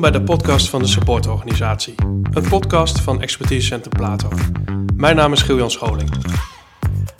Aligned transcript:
Bij 0.00 0.10
de 0.10 0.22
podcast 0.22 0.68
van 0.68 0.82
de 0.82 0.86
supportorganisatie. 0.86 1.94
Een 2.30 2.48
podcast 2.48 3.00
van 3.00 3.20
Expertise 3.20 3.66
Center 3.66 3.90
Plato. 3.90 4.28
Mijn 4.96 5.16
naam 5.16 5.32
is 5.32 5.42
Giljan 5.42 5.70
Scholing. 5.70 6.10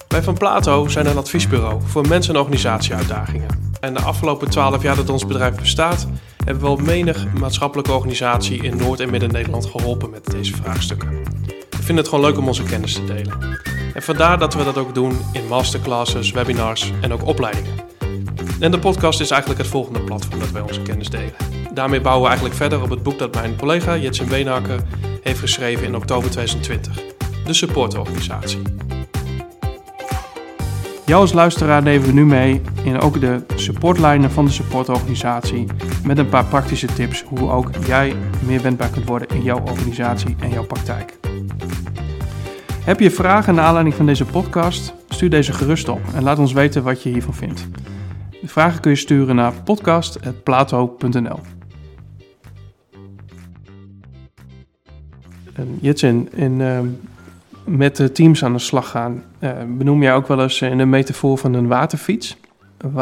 Wij 0.09 0.23
van 0.23 0.35
Plato 0.35 0.89
zijn 0.89 1.07
een 1.07 1.17
adviesbureau 1.17 1.81
voor 1.85 2.09
mensen- 2.09 2.35
en 2.35 2.41
organisatieuitdagingen. 2.41 3.73
En 3.81 3.95
de 3.95 4.01
afgelopen 4.01 4.51
twaalf 4.51 4.83
jaar 4.83 4.97
dat 4.97 5.09
ons 5.09 5.27
bedrijf 5.27 5.55
bestaat, 5.55 6.07
hebben 6.45 6.63
we 6.63 6.69
al 6.69 6.77
menig 6.77 7.27
maatschappelijke 7.39 7.93
organisatie 7.93 8.63
in 8.63 8.77
Noord- 8.77 9.01
en 9.01 9.11
Midden-Nederland 9.11 9.67
geholpen 9.67 10.11
met 10.11 10.31
deze 10.31 10.55
vraagstukken. 10.57 11.09
We 11.71 11.77
vinden 11.77 11.97
het 11.97 12.09
gewoon 12.09 12.25
leuk 12.25 12.39
om 12.39 12.47
onze 12.47 12.63
kennis 12.63 12.93
te 12.93 13.05
delen. 13.05 13.59
En 13.95 14.03
vandaar 14.03 14.39
dat 14.39 14.55
we 14.55 14.65
dat 14.65 14.79
ook 14.79 14.95
doen 14.95 15.19
in 15.33 15.47
masterclasses, 15.49 16.31
webinars 16.31 16.93
en 17.01 17.13
ook 17.13 17.27
opleidingen. 17.27 17.75
En 18.61 18.71
de 18.71 18.79
podcast 18.79 19.21
is 19.21 19.31
eigenlijk 19.31 19.61
het 19.61 19.71
volgende 19.71 20.01
platform 20.01 20.39
dat 20.39 20.51
wij 20.51 20.63
onze 20.63 20.83
kennis 20.83 21.11
delen. 21.11 21.60
Daarmee 21.75 22.01
bouwen 22.01 22.23
we 22.23 22.29
eigenlijk 22.29 22.59
verder 22.59 22.83
op 22.83 22.91
het 22.91 23.03
boek 23.03 23.19
dat 23.19 23.35
mijn 23.35 23.57
collega 23.57 23.97
Jetsen 23.97 24.29
Beenhakker 24.29 24.81
heeft 25.23 25.39
geschreven 25.39 25.87
in 25.87 25.97
oktober 25.97 26.31
2020. 26.31 27.03
De 27.45 27.53
supportorganisatie. 27.53 28.63
Jou 31.07 31.21
als 31.21 31.33
luisteraar 31.33 31.83
nemen 31.83 32.07
we 32.07 32.13
nu 32.13 32.27
mee 32.27 32.61
in 32.85 33.01
ook 33.01 33.21
de 33.21 33.45
supportlijnen 33.55 34.31
van 34.31 34.45
de 34.45 34.51
supportorganisatie. 34.51 35.67
Met 36.05 36.19
een 36.19 36.29
paar 36.29 36.45
praktische 36.45 36.87
tips 36.87 37.23
hoe 37.23 37.51
ook 37.51 37.71
jij 37.87 38.15
meer 38.47 38.63
wendbaar 38.63 38.89
kunt 38.89 39.07
worden 39.07 39.29
in 39.29 39.43
jouw 39.43 39.61
organisatie 39.61 40.37
en 40.41 40.51
jouw 40.51 40.65
praktijk. 40.65 41.19
Heb 42.85 43.01
je 43.01 43.11
vragen 43.11 43.55
naar 43.55 43.65
aanleiding 43.65 43.95
van 43.95 44.07
deze 44.07 44.25
podcast? 44.25 44.95
Stuur 45.09 45.31
deze 45.31 45.53
gerust 45.53 45.89
op 45.89 46.01
en 46.15 46.23
laat 46.23 46.39
ons 46.39 46.53
weten 46.53 46.83
wat 46.83 47.03
je 47.03 47.11
hiervan 47.11 47.35
vindt. 47.35 47.69
De 48.41 48.49
vragen 48.49 48.81
kun 48.81 48.91
je 48.91 48.97
sturen 48.97 49.37
naar 49.37 49.53
podcast.plato.nl. 49.65 51.60
Jitsin, 55.81 56.29
in, 56.35 56.61
uh, 56.61 56.79
met 57.65 57.97
de 57.97 58.13
teams 58.13 58.45
aan 58.45 58.53
de 58.53 58.59
slag 58.59 58.91
gaan, 58.91 59.23
uh, 59.41 59.51
benoem 59.79 60.03
jij 60.03 60.15
ook 60.15 60.29
wel 60.29 60.43
eens 60.43 60.61
in 60.61 60.79
de 60.79 60.85
metafoor 60.85 61.39
van 61.39 61.55
een 61.55 61.67
waterfiets. 61.67 62.37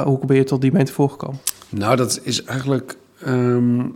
Hoe 0.05 0.27
ben 0.27 0.37
je 0.37 0.45
tot 0.45 0.61
die 0.61 0.73
metafoor 0.73 1.11
gekomen? 1.11 1.39
Nou, 1.69 1.97
dat 1.97 2.21
is 2.23 2.45
eigenlijk 2.45 2.97
um, 3.27 3.95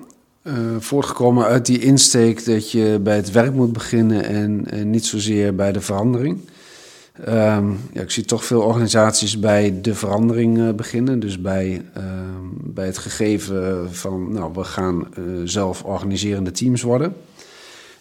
voortgekomen 0.78 1.44
uit 1.44 1.66
die 1.66 1.78
insteek 1.78 2.44
dat 2.44 2.70
je 2.70 3.00
bij 3.02 3.16
het 3.16 3.30
werk 3.30 3.54
moet 3.54 3.72
beginnen 3.72 4.24
en, 4.24 4.64
en 4.70 4.90
niet 4.90 5.06
zozeer 5.06 5.54
bij 5.54 5.72
de 5.72 5.80
verandering. 5.80 6.38
Um, 7.28 7.78
ja, 7.92 8.00
ik 8.00 8.10
zie 8.10 8.24
toch 8.24 8.44
veel 8.44 8.60
organisaties 8.60 9.38
bij 9.38 9.80
de 9.80 9.94
verandering 9.94 10.74
beginnen. 10.76 11.20
Dus 11.20 11.40
bij, 11.40 11.84
bij 12.64 12.86
het 12.86 12.98
gegeven 12.98 13.94
van, 13.94 14.32
nou, 14.32 14.52
we 14.54 14.64
gaan 14.64 15.06
zelf 15.44 15.82
organiserende 15.84 16.50
teams 16.50 16.82
worden. 16.82 17.14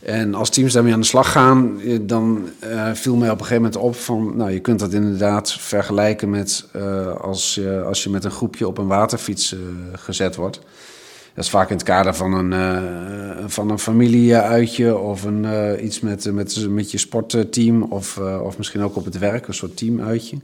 En 0.02 0.34
als 0.34 0.50
teams 0.50 0.74
daarmee 0.74 0.94
aan 0.94 1.00
de 1.00 1.06
slag 1.06 1.32
gaan, 1.32 1.82
dan 2.02 2.50
viel 2.94 3.16
mij 3.16 3.30
op 3.30 3.40
een 3.40 3.46
gegeven 3.46 3.64
moment 3.64 3.82
op 3.82 3.96
van, 3.96 4.38
nou, 4.38 4.52
je 4.52 4.60
kunt 4.60 4.80
dat 4.80 4.94
inderdaad 4.94 5.54
vergelijken 5.54 6.30
met 6.30 6.66
als, 7.22 7.56
je, 7.56 7.84
als 7.86 8.04
je 8.04 8.10
met 8.10 8.24
een 8.24 8.32
groepje 8.32 8.68
op 8.68 8.78
een 8.78 8.88
waterfiets 8.88 9.56
gezet 9.94 10.36
wordt. 10.36 10.60
Dat 11.34 11.44
is 11.44 11.50
vaak 11.50 11.70
in 11.70 11.76
het 11.76 11.86
kader 11.86 12.16
van 12.16 12.34
een, 12.34 12.54
van 13.50 13.70
een 13.70 13.80
familieuitje 13.80 14.98
of 14.98 15.24
een, 15.24 15.46
iets 15.86 16.00
met, 16.00 16.34
met, 16.34 16.70
met 16.70 16.92
je 16.92 16.98
sportteam 16.98 17.84
of, 17.84 18.18
of 18.18 18.58
misschien 18.58 18.82
ook 18.82 18.96
op 18.96 19.06
het 19.06 19.18
werk, 19.18 19.48
een 19.48 19.54
soort 19.54 19.78
teamuitje. 19.78 20.38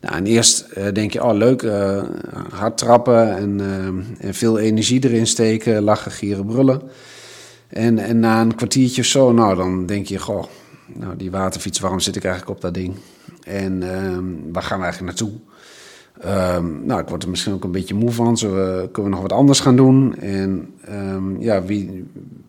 Nou, 0.00 0.16
en 0.16 0.26
eerst 0.26 0.66
denk 0.94 1.12
je, 1.12 1.24
oh 1.24 1.34
leuk, 1.34 1.66
hard 2.50 2.78
trappen 2.78 3.36
en, 3.36 3.60
en 4.18 4.34
veel 4.34 4.58
energie 4.58 5.04
erin 5.04 5.26
steken, 5.26 5.82
lachen, 5.82 6.12
gieren, 6.12 6.46
brullen. 6.46 6.82
En, 7.68 7.98
en 7.98 8.20
na 8.20 8.40
een 8.40 8.54
kwartiertje 8.54 9.00
of 9.00 9.06
zo, 9.06 9.32
nou 9.32 9.56
dan 9.56 9.86
denk 9.86 10.06
je, 10.06 10.18
goh, 10.18 10.44
nou, 10.86 11.16
die 11.16 11.30
waterfiets, 11.30 11.80
waarom 11.80 12.00
zit 12.00 12.16
ik 12.16 12.24
eigenlijk 12.24 12.56
op 12.56 12.62
dat 12.62 12.74
ding? 12.74 12.94
En 13.44 13.80
waar 14.52 14.62
gaan 14.62 14.78
we 14.78 14.84
eigenlijk 14.84 15.18
naartoe? 15.18 15.40
Um, 16.24 16.86
nou, 16.86 17.00
ik 17.00 17.08
word 17.08 17.22
er 17.22 17.28
misschien 17.28 17.52
ook 17.52 17.64
een 17.64 17.70
beetje 17.70 17.94
moe 17.94 18.10
van. 18.10 18.38
Uh, 18.44 18.50
kunnen 18.66 18.88
we 18.92 19.08
nog 19.08 19.20
wat 19.20 19.32
anders 19.32 19.60
gaan 19.60 19.76
doen? 19.76 20.16
En 20.16 20.74
um, 20.90 21.40
ja, 21.40 21.62
wie, 21.62 22.04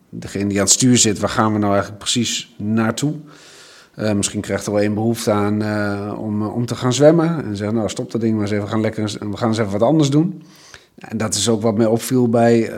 degene 0.08 0.46
die 0.46 0.58
aan 0.58 0.64
het 0.64 0.72
stuur 0.72 0.96
zit, 0.98 1.18
waar 1.18 1.28
gaan 1.28 1.52
we 1.52 1.58
nou 1.58 1.72
eigenlijk 1.72 2.02
precies 2.02 2.54
naartoe? 2.58 3.14
Uh, 3.98 4.12
misschien 4.12 4.40
krijgt 4.40 4.66
er 4.66 4.72
wel 4.72 4.82
een 4.82 4.94
behoefte 4.94 5.30
aan 5.30 5.62
uh, 5.62 6.12
om, 6.18 6.42
om 6.42 6.66
te 6.66 6.74
gaan 6.74 6.92
zwemmen. 6.92 7.44
En 7.44 7.56
zeggen, 7.56 7.76
nou 7.76 7.88
stop 7.88 8.10
dat 8.10 8.20
ding 8.20 8.32
maar 8.32 8.42
eens 8.42 8.50
even, 8.50 8.64
we 8.64 8.70
gaan, 8.70 8.80
lekker, 8.80 9.16
we 9.30 9.36
gaan 9.36 9.48
eens 9.48 9.58
even 9.58 9.72
wat 9.72 9.82
anders 9.82 10.10
doen. 10.10 10.42
En 10.96 11.16
dat 11.16 11.34
is 11.34 11.48
ook 11.48 11.62
wat 11.62 11.76
mij 11.76 11.86
opviel 11.86 12.28
bij, 12.28 12.72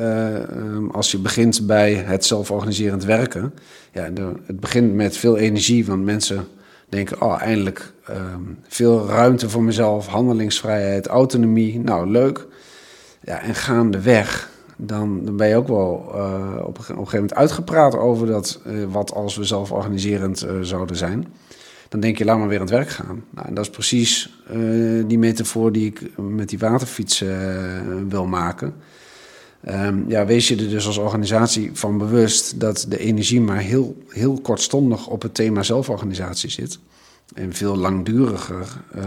um, 0.44 0.90
als 0.90 1.10
je 1.10 1.18
begint 1.18 1.66
bij 1.66 1.94
het 1.94 2.24
zelforganiserend 2.24 3.04
werken. 3.04 3.54
Ja, 3.92 4.02
het 4.46 4.60
begint 4.60 4.94
met 4.94 5.16
veel 5.16 5.36
energie, 5.36 5.86
want 5.86 6.04
mensen 6.04 6.46
denken, 6.88 7.22
oh, 7.22 7.42
eindelijk 7.42 7.92
um, 8.10 8.58
veel 8.68 9.06
ruimte 9.06 9.50
voor 9.50 9.62
mezelf, 9.62 10.06
handelingsvrijheid, 10.06 11.06
autonomie. 11.06 11.80
Nou, 11.80 12.10
leuk. 12.10 12.46
Ja, 13.20 13.40
en 13.40 13.54
gaandeweg, 13.54 14.50
dan, 14.76 15.24
dan 15.24 15.36
ben 15.36 15.48
je 15.48 15.56
ook 15.56 15.68
wel 15.68 15.92
op, 15.92 16.66
op, 16.66 16.78
een 16.78 16.84
gegeven 16.84 17.14
moment 17.14 17.34
uitgepraat 17.34 17.96
over 17.96 18.26
dat, 18.26 18.60
uh, 18.66 18.84
wat 18.90 19.14
als 19.14 19.36
we 19.36 19.44
zelf 19.44 19.72
organiserend 19.72 20.44
uh, 20.44 20.50
zouden 20.60 20.96
zijn. 20.96 21.26
Dan 21.88 22.00
denk 22.00 22.18
je, 22.18 22.24
laat 22.24 22.38
maar 22.38 22.48
weer 22.48 22.60
aan 22.60 22.66
het 22.66 22.74
werk 22.74 22.88
gaan. 22.88 23.24
Nou, 23.30 23.48
en 23.48 23.54
dat 23.54 23.64
is 23.64 23.70
precies 23.70 24.40
die 25.06 25.18
metafoor 25.18 25.72
die 25.72 25.86
ik 25.86 26.16
met 26.16 26.48
die 26.48 26.58
waterfiets 26.58 27.24
wil 28.08 28.26
maken. 28.26 28.74
Um, 29.68 30.04
ja, 30.08 30.26
wees 30.26 30.48
je 30.48 30.56
er 30.56 30.68
dus 30.68 30.86
als 30.86 30.96
organisatie 30.96 31.70
van 31.72 31.98
bewust 31.98 32.60
dat 32.60 32.86
de 32.88 32.98
energie 32.98 33.40
maar 33.40 33.58
heel, 33.58 33.96
heel 34.08 34.40
kortstondig 34.40 35.06
op 35.06 35.22
het 35.22 35.34
thema 35.34 35.62
zelforganisatie 35.62 36.50
zit. 36.50 36.78
En 37.34 37.52
veel 37.52 37.76
langduriger 37.76 38.66
uh, 38.96 39.04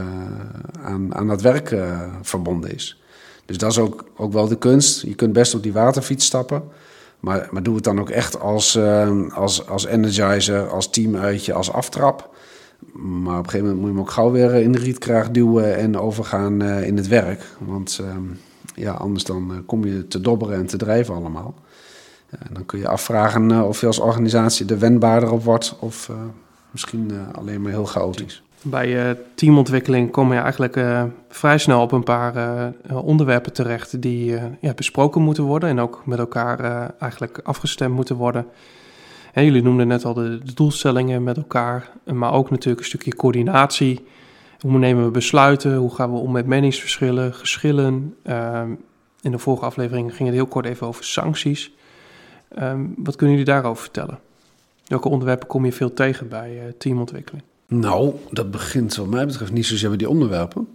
aan, 0.84 1.16
aan 1.16 1.28
dat 1.28 1.42
werk 1.42 1.72
uh, 1.72 2.02
verbonden 2.22 2.74
is. 2.74 3.02
Dus 3.46 3.58
dat 3.58 3.72
is 3.72 3.78
ook, 3.78 4.06
ook 4.16 4.34
wel 4.34 4.48
de 4.48 4.58
kunst. 4.58 5.02
Je 5.02 5.16
kunt 5.16 5.34
best 5.34 5.56
op 5.56 5.64
die 5.64 5.74
waterfiets 5.74 6.26
stappen. 6.26 6.64
Maar, 7.20 7.48
maar 7.52 7.64
doe 7.64 7.76
het 7.76 7.84
dan 7.84 8.00
ook 8.00 8.10
echt 8.10 8.40
als, 8.40 8.76
uh, 8.76 9.34
als, 9.34 9.68
als 9.68 9.86
energizer, 9.86 10.70
als 10.70 10.90
teamuitje, 10.90 11.54
als 11.54 11.72
aftrap. 11.72 12.36
Maar 12.94 13.38
op 13.38 13.44
een 13.44 13.50
gegeven 13.50 13.60
moment 13.60 13.78
moet 13.78 13.90
je 13.90 13.96
hem 13.96 14.00
ook 14.00 14.12
gauw 14.12 14.32
weer 14.32 14.54
in 14.54 14.72
de 14.72 14.80
rietkraag 14.80 15.32
duwen 15.32 15.78
en 15.78 15.98
overgaan 15.98 16.62
in 16.64 16.98
het 16.98 17.08
werk. 17.08 17.46
Want 17.60 18.00
ehm, 18.02 18.24
ja, 18.76 18.92
anders 18.92 19.24
dan 19.24 19.52
uh, 19.52 19.58
kom 19.66 19.86
je 19.86 20.08
te 20.08 20.22
dobberen 20.22 20.58
en 20.58 20.66
te 20.66 20.78
drijven 20.78 21.16
allemaal. 21.16 21.56
Uh, 22.34 22.40
dan 22.52 22.66
kun 22.66 22.80
je 22.80 22.88
afvragen 22.88 23.68
of 23.68 23.82
je 23.82 23.88
als 23.88 24.00
organisatie 24.00 24.66
er 24.66 24.80
wendbaarder 24.80 25.32
op 25.32 25.44
wordt 25.44 25.76
of 25.80 26.12
misschien 26.72 27.12
alleen 27.32 27.62
maar 27.62 27.72
heel 27.72 27.86
chaotisch. 27.86 28.44
Bij 28.62 29.18
teamontwikkeling 29.36 30.12
kom 30.12 30.34
je 30.34 30.40
eigenlijk 30.40 30.80
vrij 31.30 31.58
snel 31.58 31.82
op 31.82 31.92
een 31.92 32.04
paar 32.04 32.74
onderwerpen 32.92 33.54
terecht 33.54 34.02
die 34.02 34.40
ja, 34.60 34.74
besproken 34.74 35.22
moeten 35.22 35.44
worden 35.44 35.70
en 35.70 35.80
ook 35.80 36.02
met 36.06 36.20
elkaar 36.20 36.90
eigenlijk 37.00 37.40
afgestemd 37.44 37.96
moeten 37.96 38.16
worden. 38.16 38.46
En 39.34 39.46
jullie 39.46 39.62
noemden 39.62 39.88
net 39.88 40.06
al 40.06 40.14
de, 40.14 40.40
doelstellingen 40.54 41.24
met 41.24 41.38
elkaar, 41.38 41.92
maar 42.14 42.34
ook 42.34 42.50
natuurlijk 42.50 42.80
een 42.80 42.88
stukje 42.88 43.16
coördinatie. 43.16 44.06
Hoe 44.60 44.78
nemen 44.78 45.06
we 45.06 45.12
besluiten? 45.12 45.76
Hoe 45.76 45.96
gaan 45.96 46.12
we 46.12 46.18
om 46.18 46.32
met 46.32 46.46
meningsverschillen, 46.46 47.34
geschillen? 47.34 48.16
Um, 48.24 48.80
in 49.22 49.32
de 49.32 49.40
vorige 49.40 49.66
aflevering 49.66 50.16
ging 50.16 50.28
het 50.28 50.38
heel 50.38 50.48
kort 50.48 50.66
even 50.66 50.88
over 50.88 51.04
sancties. 51.04 51.72
Um, 52.60 52.94
wat 52.98 53.16
kunnen 53.16 53.38
jullie 53.38 53.52
daarover 53.52 53.84
vertellen? 53.84 54.20
Welke 54.88 55.10
onderwerpen 55.10 55.48
kom 55.48 55.66
je 55.66 55.72
veel 55.72 55.94
tegen 55.94 56.28
bij 56.28 56.56
uh, 56.56 56.62
teamontwikkeling? 56.78 57.44
Nou, 57.68 58.14
dat 58.32 58.52
begint 58.52 58.96
wat 58.96 59.08
mij 59.08 59.26
betreft 59.26 59.52
niet 59.52 59.66
zozeer 59.66 59.90
bij 59.90 59.98
die 59.98 60.10
onderwerpen. 60.10 60.68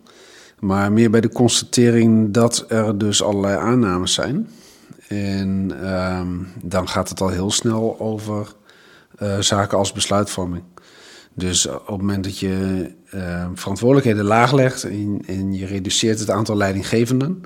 Maar 0.60 0.92
meer 0.92 1.10
bij 1.10 1.20
de 1.20 1.28
constatering 1.28 2.32
dat 2.32 2.64
er 2.68 2.98
dus 2.98 3.22
allerlei 3.22 3.56
aannames 3.56 4.14
zijn. 4.14 4.48
En 5.08 5.72
um, 5.94 6.48
dan 6.62 6.88
gaat 6.88 7.08
het 7.08 7.20
al 7.20 7.28
heel 7.28 7.50
snel 7.50 8.00
over 8.00 8.54
uh, 9.22 9.38
zaken 9.38 9.78
als 9.78 9.92
besluitvorming. 9.92 10.62
Dus 11.34 11.66
op 11.66 11.86
het 11.86 11.88
moment 11.88 12.24
dat 12.24 12.38
je 12.38 12.86
uh, 13.14 13.46
verantwoordelijkheden 13.54 14.24
laag 14.24 14.52
legt 14.52 14.84
en, 15.24 15.52
je 15.52 15.66
reduceert 15.66 16.18
het 16.18 16.30
aantal 16.30 16.56
leidinggevenden, 16.56 17.42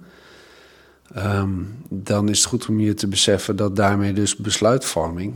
um, 1.16 1.76
dan 1.88 2.28
is 2.28 2.38
het 2.38 2.48
goed 2.48 2.66
om 2.66 2.80
je 2.80 2.94
te 2.94 3.08
beseffen 3.08 3.56
dat 3.56 3.76
daarmee 3.76 4.12
dus 4.12 4.36
besluitvorming 4.36 5.34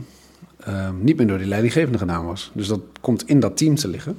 niet 1.01 1.17
meer 1.17 1.27
door 1.27 1.37
die 1.37 1.47
leidinggevende 1.47 1.97
gedaan 1.97 2.25
was. 2.25 2.51
Dus 2.53 2.67
dat 2.67 2.81
komt 3.01 3.27
in 3.27 3.39
dat 3.39 3.57
team 3.57 3.75
te 3.75 3.87
liggen. 3.87 4.17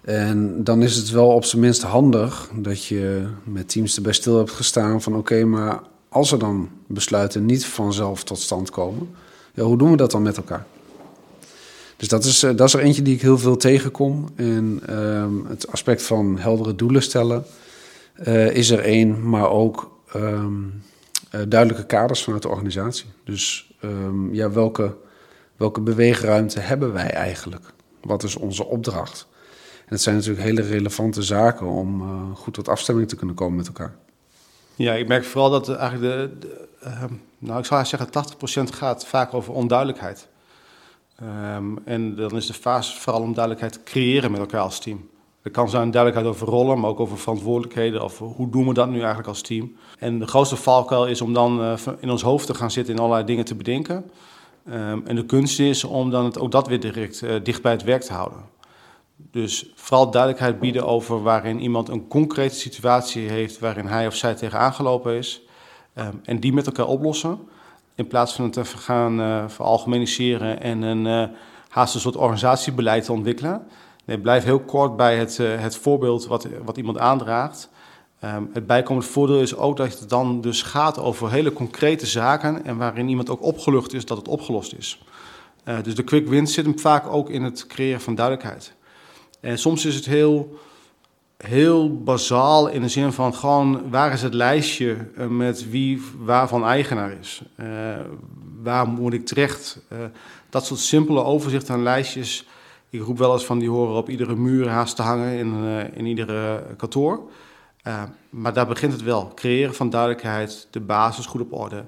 En 0.00 0.64
dan 0.64 0.82
is 0.82 0.96
het 0.96 1.10
wel 1.10 1.28
op 1.28 1.44
zijn 1.44 1.62
minst 1.62 1.82
handig 1.82 2.50
dat 2.54 2.84
je 2.84 3.26
met 3.44 3.68
teams 3.68 3.96
erbij 3.96 4.12
stil 4.12 4.36
hebt 4.36 4.50
gestaan 4.50 5.02
van 5.02 5.16
oké, 5.16 5.44
maar 5.44 5.80
als 6.16 6.32
er 6.32 6.38
dan 6.38 6.68
besluiten 6.86 7.46
niet 7.46 7.66
vanzelf 7.66 8.24
tot 8.24 8.38
stand 8.38 8.70
komen, 8.70 9.08
ja, 9.54 9.62
hoe 9.62 9.78
doen 9.78 9.90
we 9.90 9.96
dat 9.96 10.10
dan 10.10 10.22
met 10.22 10.36
elkaar? 10.36 10.66
Dus 11.96 12.08
dat 12.08 12.24
is, 12.24 12.40
dat 12.40 12.60
is 12.60 12.74
er 12.74 12.80
eentje 12.80 13.02
die 13.02 13.14
ik 13.14 13.20
heel 13.20 13.38
veel 13.38 13.56
tegenkom. 13.56 14.28
En 14.34 14.96
um, 14.98 15.46
het 15.46 15.72
aspect 15.72 16.02
van 16.02 16.38
heldere 16.38 16.74
doelen 16.74 17.02
stellen 17.02 17.44
uh, 18.26 18.50
is 18.50 18.70
er 18.70 18.78
één, 18.78 19.28
maar 19.28 19.50
ook 19.50 19.90
um, 20.14 20.82
duidelijke 21.48 21.86
kaders 21.86 22.24
vanuit 22.24 22.42
de 22.42 22.48
organisatie. 22.48 23.06
Dus 23.24 23.72
ehm, 23.80 24.34
ja, 24.34 24.50
welke, 24.50 24.96
welke 25.56 25.80
beweegruimte 25.80 26.60
hebben 26.60 26.92
wij 26.92 27.10
eigenlijk? 27.10 27.72
Wat 28.02 28.22
is 28.22 28.36
onze 28.36 28.64
opdracht? 28.64 29.26
En 29.78 29.92
het 29.92 30.02
zijn 30.02 30.16
natuurlijk 30.16 30.44
hele 30.44 30.62
relevante 30.62 31.22
zaken 31.22 31.66
om 31.66 32.02
goed 32.34 32.54
tot 32.54 32.68
afstemming 32.68 33.08
te 33.08 33.16
kunnen 33.16 33.36
komen 33.36 33.56
met 33.56 33.66
elkaar. 33.66 33.96
Ja, 34.76 34.92
ik 34.92 35.08
merk 35.08 35.24
vooral 35.24 35.50
dat 35.50 35.68
eigenlijk 35.68 36.40
de, 36.40 36.68
ehm, 36.80 37.12
nou 37.38 37.58
ik 37.58 37.64
zou 37.64 37.84
zeggen 37.84 38.10
80% 38.10 38.70
gaat 38.74 39.06
vaak 39.06 39.34
over 39.34 39.52
onduidelijkheid. 39.52 40.28
Um, 41.22 41.78
en 41.84 42.16
dan 42.16 42.36
is 42.36 42.46
de 42.46 42.52
fase 42.52 43.00
vooral 43.00 43.22
om 43.22 43.34
duidelijkheid 43.34 43.72
te 43.72 43.82
creëren 43.92 44.30
met 44.30 44.40
elkaar 44.40 44.60
als 44.60 44.78
team. 44.78 45.08
Er 45.42 45.50
kan 45.50 45.70
zijn 45.70 45.90
duidelijkheid 45.90 46.34
over 46.34 46.48
rollen, 46.48 46.80
maar 46.80 46.90
ook 46.90 47.00
over 47.00 47.18
verantwoordelijkheden. 47.18 48.02
Of 48.02 48.18
hoe 48.18 48.50
doen 48.50 48.66
we 48.66 48.74
dat 48.74 48.88
nu 48.88 48.98
eigenlijk 48.98 49.28
als 49.28 49.40
team? 49.40 49.76
En 49.98 50.18
de 50.18 50.26
grootste 50.26 50.56
valkuil 50.56 51.06
is 51.06 51.20
om 51.20 51.32
dan 51.32 51.60
uh, 51.60 51.72
in 51.98 52.10
ons 52.10 52.22
hoofd 52.22 52.46
te 52.46 52.54
gaan 52.54 52.70
zitten 52.70 52.94
en 52.94 53.00
allerlei 53.00 53.26
dingen 53.26 53.44
te 53.44 53.54
bedenken. 53.54 54.10
Um, 54.68 55.06
en 55.06 55.16
de 55.16 55.26
kunst 55.26 55.60
is 55.60 55.84
om 55.84 56.10
dan 56.10 56.36
ook 56.36 56.50
dat 56.50 56.68
weer 56.68 56.80
direct 56.80 57.22
uh, 57.22 57.34
dicht 57.42 57.62
bij 57.62 57.72
het 57.72 57.82
werk 57.82 58.02
te 58.02 58.12
houden. 58.12 58.38
Dus 59.16 59.70
vooral 59.74 60.10
duidelijkheid 60.10 60.60
bieden 60.60 60.86
over 60.86 61.22
waarin 61.22 61.60
iemand 61.60 61.88
een 61.88 62.08
concrete 62.08 62.54
situatie 62.54 63.28
heeft 63.28 63.58
waarin 63.58 63.86
hij 63.86 64.06
of 64.06 64.14
zij 64.14 64.34
tegenaan 64.34 64.74
gelopen 64.74 65.14
is. 65.14 65.42
Um, 65.94 66.20
en 66.24 66.40
die 66.40 66.52
met 66.52 66.66
elkaar 66.66 66.86
oplossen. 66.86 67.38
In 67.94 68.06
plaats 68.06 68.34
van 68.34 68.44
het 68.44 68.52
te 68.52 68.64
gaan 68.64 69.20
uh, 69.20 69.44
veralgemeniseren 69.48 70.60
en 70.60 70.82
een 70.82 71.06
uh, 71.06 71.36
haast 71.68 71.94
een 71.94 72.00
soort 72.00 72.16
organisatiebeleid 72.16 73.04
te 73.04 73.12
ontwikkelen. 73.12 73.66
Nee, 74.04 74.18
blijf 74.18 74.44
heel 74.44 74.60
kort 74.60 74.96
bij 74.96 75.16
het, 75.16 75.38
uh, 75.38 75.60
het 75.60 75.76
voorbeeld 75.76 76.26
wat, 76.26 76.48
wat 76.64 76.76
iemand 76.76 76.98
aandraagt. 76.98 77.70
Um, 78.24 78.50
het 78.52 78.66
bijkomend 78.66 79.06
voordeel 79.06 79.40
is 79.40 79.56
ook 79.56 79.76
dat 79.76 79.98
het 79.98 80.08
dan 80.08 80.40
dus 80.40 80.62
gaat 80.62 80.98
over 80.98 81.30
hele 81.30 81.52
concrete 81.52 82.06
zaken 82.06 82.64
en 82.64 82.76
waarin 82.76 83.08
iemand 83.08 83.30
ook 83.30 83.42
opgelucht 83.42 83.92
is 83.92 84.04
dat 84.04 84.16
het 84.16 84.28
opgelost 84.28 84.74
is. 84.74 85.02
dus 85.82 85.94
de 85.94 86.02
quick 86.02 86.28
win 86.28 86.46
zit 86.46 86.64
hem 86.64 86.78
vaak 86.78 87.06
ook 87.06 87.30
in 87.30 87.42
het 87.42 87.66
creëren 87.66 88.00
van 88.00 88.14
duidelijkheid. 88.14 88.74
En 89.40 89.58
soms 89.58 89.84
is 89.84 89.94
het 89.94 90.06
heel 90.06 90.58
heel 91.36 92.02
bazaal 92.02 92.68
in 92.68 92.80
de 92.80 92.88
zin 92.88 93.12
van 93.12 93.34
gewoon 93.34 93.90
waar 93.90 94.12
is 94.12 94.22
het 94.22 94.34
lijstje 94.34 94.96
eh, 95.16 95.26
met 95.26 95.70
wie 95.70 96.02
waarvan 96.18 96.64
eigenaar 96.64 97.12
is. 97.20 97.42
Uh, 97.56 97.66
waar 98.62 98.88
moet 98.88 99.12
ik 99.12 99.26
terecht? 99.26 99.80
Uh, 99.92 99.98
dat 100.50 100.66
soort 100.66 100.80
simpele 100.80 101.22
overzicht 101.22 101.70
aan 101.70 101.82
lijstjes. 101.82 102.46
Ik 102.90 103.02
roep 103.02 103.18
wel 103.18 103.32
eens 103.32 103.44
van 103.44 103.58
die 103.58 103.70
horen 103.70 103.96
op 103.96 104.08
iedere 104.08 104.36
muur 104.36 104.68
haast 104.68 104.96
te 104.96 105.02
hangen 105.02 105.38
in, 105.38 105.64
in 105.94 106.06
iedere 106.06 106.64
kantoor. 106.76 107.30
maar 108.30 108.52
daar 108.52 108.66
begint 108.66 108.92
het 108.92 109.02
wel. 109.02 109.32
Creëren 109.34 109.74
van 109.74 109.90
duidelijkheid, 109.90 110.68
de 110.70 110.80
basis 110.80 111.26
goed 111.26 111.40
op 111.40 111.52
orde. 111.52 111.84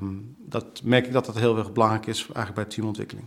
Um, 0.00 0.36
dat 0.38 0.80
merk 0.84 1.06
ik 1.06 1.12
dat 1.12 1.26
dat 1.26 1.38
heel 1.38 1.58
erg 1.58 1.72
belangrijk 1.72 2.06
is 2.06 2.18
eigenlijk 2.20 2.54
bij 2.54 2.64
teamontwikkeling. 2.64 3.26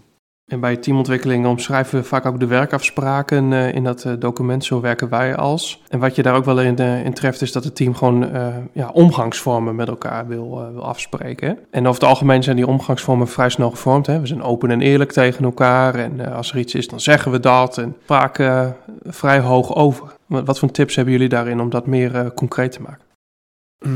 En 0.52 0.60
bij 0.60 0.78
teamontwikkeling 0.78 1.46
omschrijven 1.46 2.00
we 2.00 2.06
vaak 2.06 2.26
ook 2.26 2.40
de 2.40 2.46
werkafspraken 2.46 3.52
uh, 3.52 3.74
in 3.74 3.84
dat 3.84 4.04
uh, 4.06 4.14
document. 4.20 4.66
Zo 4.66 4.82
werken 4.82 5.10
wij 5.10 5.36
als. 5.36 5.82
En 5.90 6.00
wat 6.00 6.16
je 6.16 6.22
daar 6.22 6.36
ook 6.36 6.46
wel 6.46 6.62
in, 6.62 6.82
uh, 6.82 7.06
in 7.06 7.14
treft, 7.14 7.42
is 7.42 7.52
dat 7.52 7.64
het 7.64 7.76
team 7.76 7.96
gewoon 7.96 8.30
ja, 8.74 8.90
omgangsvormen 8.90 9.76
met 9.76 9.88
elkaar 9.88 10.28
wil, 10.28 10.72
wil 10.74 10.86
afspreken. 10.86 11.58
En 11.70 11.88
over 11.88 12.02
het 12.02 12.10
algemeen 12.10 12.44
zijn 12.44 12.56
die 12.56 12.68
omgangsvormen 12.68 13.28
vrij 13.28 13.50
snel 13.50 13.70
gevormd. 13.70 14.06
Hè. 14.06 14.20
We 14.20 14.28
zijn 14.28 14.44
open 14.44 14.72
en 14.72 14.82
eerlijk 14.82 15.12
tegen 15.12 15.44
elkaar. 15.44 15.96
En 15.96 16.34
als 16.34 16.52
er 16.52 16.58
iets 16.58 16.76
is, 16.76 16.88
dan 16.88 17.00
zeggen 17.00 17.32
we 17.32 17.40
dat. 17.40 17.78
En 17.78 17.96
spraken 18.04 18.76
vrij 19.04 19.40
hoog 19.40 19.76
over. 19.76 20.16
Wat 20.28 20.60
voor 20.60 20.72
tips 20.72 20.96
hebben 20.96 21.14
jullie 21.14 21.30
daarin 21.30 21.62
om 21.62 21.70
dat 21.70 21.88
meer 21.88 22.34
concreet 22.34 22.72
te 22.72 22.82
maken? 22.82 23.06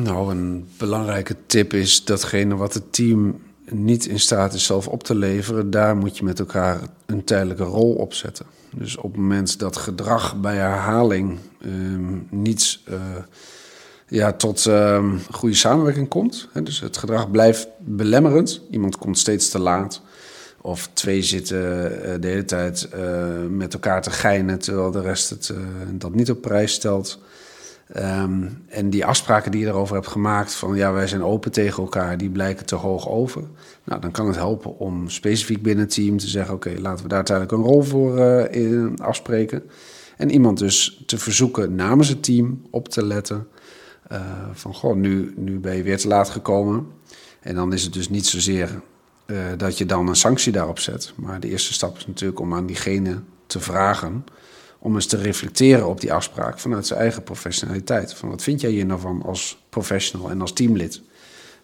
Nou, 0.03 0.31
een 0.31 0.67
belangrijke 0.77 1.35
tip 1.45 1.73
is 1.73 2.05
datgene 2.05 2.55
wat 2.55 2.73
het 2.73 2.93
team 2.93 3.39
niet 3.69 4.05
in 4.05 4.19
staat 4.19 4.53
is 4.53 4.65
zelf 4.65 4.87
op 4.87 5.03
te 5.03 5.15
leveren, 5.15 5.69
daar 5.69 5.97
moet 5.97 6.17
je 6.17 6.23
met 6.23 6.39
elkaar 6.39 6.79
een 7.05 7.23
tijdelijke 7.23 7.63
rol 7.63 7.93
op 7.93 8.13
zetten. 8.13 8.45
Dus 8.71 8.97
op 8.97 9.11
het 9.11 9.21
moment 9.21 9.59
dat 9.59 9.77
gedrag 9.77 10.39
bij 10.41 10.55
herhaling 10.55 11.37
um, 11.65 12.27
niet 12.29 12.79
uh, 12.89 12.97
ja, 14.07 14.33
tot 14.33 14.65
um, 14.65 15.21
goede 15.31 15.55
samenwerking 15.55 16.07
komt, 16.07 16.47
hè, 16.51 16.63
dus 16.63 16.79
het 16.79 16.97
gedrag 16.97 17.31
blijft 17.31 17.67
belemmerend, 17.79 18.61
iemand 18.71 18.97
komt 18.97 19.17
steeds 19.17 19.49
te 19.49 19.59
laat, 19.59 20.01
of 20.61 20.89
twee 20.93 21.21
zitten 21.21 21.57
uh, 21.57 22.13
de 22.19 22.27
hele 22.27 22.45
tijd 22.45 22.89
uh, 22.95 23.25
met 23.49 23.73
elkaar 23.73 24.01
te 24.01 24.11
geinen 24.11 24.59
terwijl 24.59 24.91
de 24.91 25.01
rest 25.01 25.29
het, 25.29 25.53
dat 25.91 26.13
niet 26.13 26.31
op 26.31 26.41
prijs 26.41 26.73
stelt. 26.73 27.19
Um, 27.97 28.63
en 28.67 28.89
die 28.89 29.05
afspraken 29.05 29.51
die 29.51 29.61
je 29.61 29.67
erover 29.67 29.95
hebt 29.95 30.07
gemaakt, 30.07 30.53
van 30.53 30.75
ja, 30.75 30.93
wij 30.93 31.07
zijn 31.07 31.23
open 31.23 31.51
tegen 31.51 31.83
elkaar, 31.83 32.17
die 32.17 32.29
blijken 32.29 32.65
te 32.65 32.75
hoog 32.75 33.09
over. 33.09 33.43
Nou, 33.83 34.01
dan 34.01 34.11
kan 34.11 34.27
het 34.27 34.35
helpen 34.35 34.79
om 34.79 35.09
specifiek 35.09 35.61
binnen 35.61 35.85
het 35.85 35.93
team 35.93 36.17
te 36.17 36.27
zeggen: 36.27 36.53
oké, 36.53 36.73
laten 36.79 37.03
we 37.03 37.09
daar 37.09 37.17
uiteindelijk 37.17 37.57
een 37.57 37.71
rol 37.71 37.81
voor 37.81 38.17
uh, 38.17 38.51
in 38.51 38.99
afspreken. 39.01 39.63
En 40.17 40.31
iemand 40.31 40.59
dus 40.59 41.03
te 41.05 41.17
verzoeken 41.17 41.75
namens 41.75 42.07
het 42.07 42.23
team 42.23 42.61
op 42.69 42.89
te 42.89 43.05
letten. 43.05 43.47
Uh, 44.11 44.19
van 44.53 44.73
goh, 44.73 44.95
nu, 44.95 45.33
nu 45.35 45.59
ben 45.59 45.75
je 45.75 45.83
weer 45.83 45.97
te 45.97 46.07
laat 46.07 46.29
gekomen. 46.29 46.87
En 47.39 47.55
dan 47.55 47.73
is 47.73 47.83
het 47.83 47.93
dus 47.93 48.09
niet 48.09 48.25
zozeer 48.25 48.81
uh, 49.25 49.37
dat 49.57 49.77
je 49.77 49.85
dan 49.85 50.07
een 50.07 50.15
sanctie 50.15 50.51
daarop 50.51 50.79
zet. 50.79 51.13
Maar 51.15 51.39
de 51.39 51.49
eerste 51.49 51.73
stap 51.73 51.97
is 51.97 52.07
natuurlijk 52.07 52.39
om 52.39 52.53
aan 52.53 52.65
diegene 52.65 53.21
te 53.47 53.59
vragen 53.59 54.23
om 54.85 54.95
eens 54.95 55.05
te 55.05 55.17
reflecteren 55.17 55.87
op 55.87 56.01
die 56.01 56.13
afspraak 56.13 56.59
vanuit 56.59 56.87
zijn 56.87 56.99
eigen 56.99 57.23
professionaliteit. 57.23 58.13
Van 58.13 58.29
wat 58.29 58.41
vind 58.41 58.61
jij 58.61 58.69
hier 58.69 58.85
nou 58.85 58.99
van 58.99 59.21
als 59.23 59.63
professional 59.69 60.29
en 60.29 60.41
als 60.41 60.53
teamlid? 60.53 61.01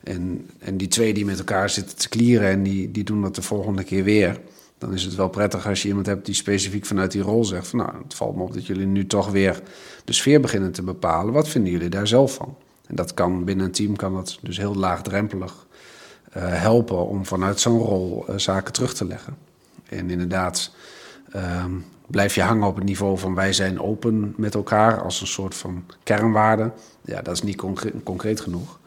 En, 0.03 0.49
en 0.59 0.77
die 0.77 0.87
twee 0.87 1.13
die 1.13 1.25
met 1.25 1.37
elkaar 1.37 1.69
zitten 1.69 1.97
te 1.97 2.09
klieren 2.09 2.49
en 2.49 2.63
die, 2.63 2.91
die 2.91 3.03
doen 3.03 3.21
dat 3.21 3.35
de 3.35 3.41
volgende 3.41 3.83
keer 3.83 4.03
weer. 4.03 4.39
Dan 4.77 4.93
is 4.93 5.03
het 5.03 5.15
wel 5.15 5.29
prettig 5.29 5.67
als 5.67 5.81
je 5.81 5.87
iemand 5.87 6.05
hebt 6.05 6.25
die 6.25 6.35
specifiek 6.35 6.85
vanuit 6.85 7.11
die 7.11 7.21
rol 7.21 7.45
zegt: 7.45 7.67
van 7.67 7.79
nou, 7.79 7.91
het 8.03 8.13
valt 8.13 8.35
me 8.35 8.43
op 8.43 8.53
dat 8.53 8.65
jullie 8.65 8.85
nu 8.85 9.07
toch 9.07 9.31
weer 9.31 9.61
de 10.05 10.13
sfeer 10.13 10.41
beginnen 10.41 10.71
te 10.71 10.83
bepalen. 10.83 11.33
Wat 11.33 11.47
vinden 11.47 11.71
jullie 11.71 11.89
daar 11.89 12.07
zelf 12.07 12.33
van? 12.33 12.55
En 12.87 12.95
dat 12.95 13.13
kan 13.13 13.43
binnen 13.43 13.65
een 13.65 13.71
team 13.71 13.95
kan 13.95 14.13
dat 14.13 14.37
dus 14.41 14.57
heel 14.57 14.75
laagdrempelig 14.75 15.67
uh, 16.37 16.43
helpen 16.43 17.07
om 17.07 17.25
vanuit 17.25 17.59
zo'n 17.59 17.79
rol 17.79 18.25
uh, 18.29 18.37
zaken 18.37 18.73
terug 18.73 18.93
te 18.93 19.05
leggen. 19.05 19.37
En 19.89 20.09
inderdaad, 20.09 20.71
um, 21.35 21.85
blijf 22.11 22.35
je 22.35 22.41
hangen 22.41 22.67
op 22.67 22.75
het 22.75 22.83
niveau 22.83 23.17
van 23.17 23.35
wij 23.35 23.53
zijn 23.53 23.81
open 23.81 24.33
met 24.37 24.55
elkaar 24.55 25.01
als 25.01 25.21
een 25.21 25.27
soort 25.27 25.55
van 25.55 25.85
kernwaarde. 26.03 26.71
Ja, 27.01 27.21
dat 27.21 27.33
is 27.33 27.41
niet 27.41 27.61
concreet, 28.03 28.41
genoeg. 28.41 28.79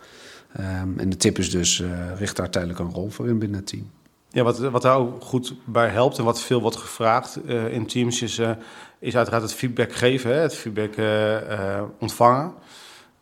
Um, 0.61 0.99
en 0.99 1.11
de 1.11 1.16
tip 1.16 1.38
is 1.38 1.50
dus, 1.50 1.78
uh, 1.78 1.88
richt 2.19 2.37
daar 2.37 2.50
tijdelijk 2.50 2.78
een 2.78 2.93
rol 2.93 3.11
voor 3.11 3.28
in 3.28 3.38
binnen 3.38 3.59
het 3.59 3.66
team. 3.66 3.90
Ja, 4.28 4.43
wat, 4.43 4.59
wat 4.59 4.83
daar 4.83 4.97
ook 4.97 5.23
goed 5.23 5.54
bij 5.64 5.88
helpt 5.88 6.19
en 6.19 6.25
wat 6.25 6.40
veel 6.40 6.61
wordt 6.61 6.76
gevraagd 6.76 7.38
uh, 7.47 7.73
in 7.73 7.87
teams 7.87 8.23
is, 8.23 8.38
uh, 8.38 8.50
is 8.99 9.16
uiteraard 9.16 9.43
het 9.43 9.54
feedback 9.54 9.93
geven, 9.93 10.35
hè, 10.35 10.40
het 10.40 10.54
feedback 10.54 10.95
ontvangen. 11.99 12.52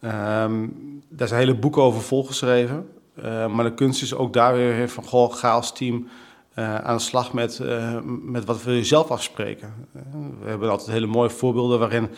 Um, 0.00 1.02
daar 1.08 1.28
zijn 1.28 1.40
hele 1.40 1.54
boeken 1.58 1.82
over 1.82 2.02
volgeschreven. 2.02 2.88
maar 3.24 3.64
de 3.64 3.74
kunst 3.74 4.02
is 4.02 4.14
ook 4.14 4.32
daar 4.32 4.54
weer 4.54 4.88
van, 4.88 5.04
goh, 5.04 5.34
ga 5.34 5.50
als 5.50 5.72
team 5.72 6.08
uh, 6.56 6.74
aan 6.74 6.96
de 6.96 7.02
slag 7.02 7.32
met, 7.32 7.58
uh, 7.62 7.98
met 8.04 8.44
wat 8.44 8.62
je 8.64 8.84
zelf 8.84 9.10
afspreken. 9.10 9.74
Uh, 9.96 10.02
we 10.42 10.48
hebben 10.48 10.70
altijd 10.70 10.90
hele 10.90 11.06
mooie 11.06 11.30
voorbeelden 11.30 11.78
waarin, 11.78 12.08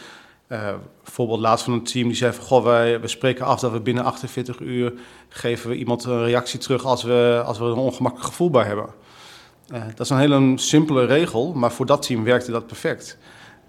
bijvoorbeeld 1.04 1.40
laatst 1.40 1.64
van 1.64 1.74
een 1.74 1.82
team 1.82 2.06
die 2.08 2.16
zei 2.16 2.32
van, 2.32 2.62
wij, 2.62 3.00
we 3.00 3.08
spreken 3.08 3.46
af 3.46 3.60
dat 3.60 3.72
we 3.72 3.80
binnen 3.80 4.04
48 4.04 4.60
uur 4.60 4.92
geven 5.28 5.70
we 5.70 5.76
iemand 5.76 6.04
een 6.04 6.24
reactie 6.24 6.58
terug 6.58 6.84
als 6.84 7.02
we, 7.02 7.42
als 7.46 7.58
we 7.58 7.64
een 7.64 7.72
ongemakkelijk 7.72 8.28
gevoel 8.28 8.50
bij 8.50 8.64
hebben. 8.64 8.86
dat 9.68 10.00
is 10.00 10.10
een 10.10 10.18
hele 10.18 10.52
simpele 10.58 11.04
regel, 11.04 11.52
maar 11.52 11.72
voor 11.72 11.86
dat 11.86 12.02
team 12.02 12.24
werkte 12.24 12.50
dat 12.50 12.66
perfect. 12.66 13.18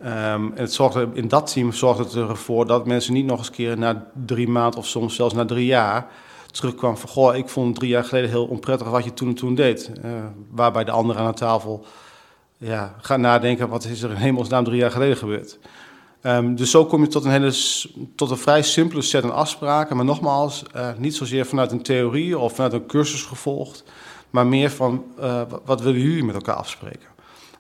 Um, 0.02 0.10
en 0.10 0.52
het 0.56 0.74
zorgde, 0.74 1.10
in 1.14 1.28
dat 1.28 1.52
team 1.52 1.72
zorgde 1.72 2.04
het 2.04 2.30
ervoor 2.30 2.66
dat 2.66 2.86
mensen 2.86 3.14
niet 3.14 3.26
nog 3.26 3.38
eens 3.38 3.50
keer 3.50 3.78
na 3.78 4.08
drie 4.26 4.48
maanden 4.48 4.80
of 4.80 4.88
soms 4.88 5.16
zelfs 5.16 5.34
na 5.34 5.46
drie 5.46 5.66
jaar 5.66 6.08
terugkwam 6.56 6.98
van... 6.98 7.10
Goh, 7.10 7.36
ik 7.36 7.50
vond 7.50 7.76
drie 7.76 7.90
jaar 7.90 8.04
geleden 8.04 8.30
heel 8.30 8.46
onprettig 8.46 8.90
wat 8.90 9.04
je 9.04 9.14
toen 9.14 9.28
en 9.28 9.36
toen 9.36 9.56
deed. 9.56 9.92
Uh, 10.06 10.12
waarbij 10.50 10.84
de 10.84 10.92
anderen 10.92 11.22
aan 11.22 11.32
de 11.32 11.38
tafel 11.38 11.86
ja, 12.58 12.96
gaan 13.02 13.22
nadenken... 13.22 13.70
wat 13.70 13.86
is 13.86 14.02
er 14.02 14.10
in 14.10 14.16
hemelsnaam 14.16 14.64
drie 14.64 14.80
jaar 14.80 14.92
geleden 14.92 15.18
gebeurd. 15.18 15.60
Um, 16.22 16.56
dus 16.56 16.72
zo 16.72 16.86
kom 16.86 17.02
je 17.02 17.08
tot 17.08 17.26
een, 17.26 17.32
hele, 17.32 17.54
tot 18.16 18.30
een 18.30 18.38
vrij 18.38 18.62
simpele 18.62 19.02
set 19.02 19.24
aan 19.24 19.34
afspraken. 19.34 19.96
Maar 19.96 20.06
nogmaals, 20.06 20.64
uh, 20.76 20.90
niet 20.98 21.16
zozeer 21.16 21.46
vanuit 21.46 21.72
een 21.72 21.82
theorie 21.82 22.38
of 22.38 22.54
vanuit 22.54 22.74
een 22.74 22.86
cursus 22.86 23.24
gevolgd... 23.24 23.84
maar 24.30 24.48
meer 24.48 24.70
van, 24.70 25.04
uh, 25.20 25.42
wat 25.66 25.82
willen 25.82 26.02
jullie 26.02 26.24
met 26.24 26.36
elkaar 26.36 26.56
afspreken? 26.56 27.08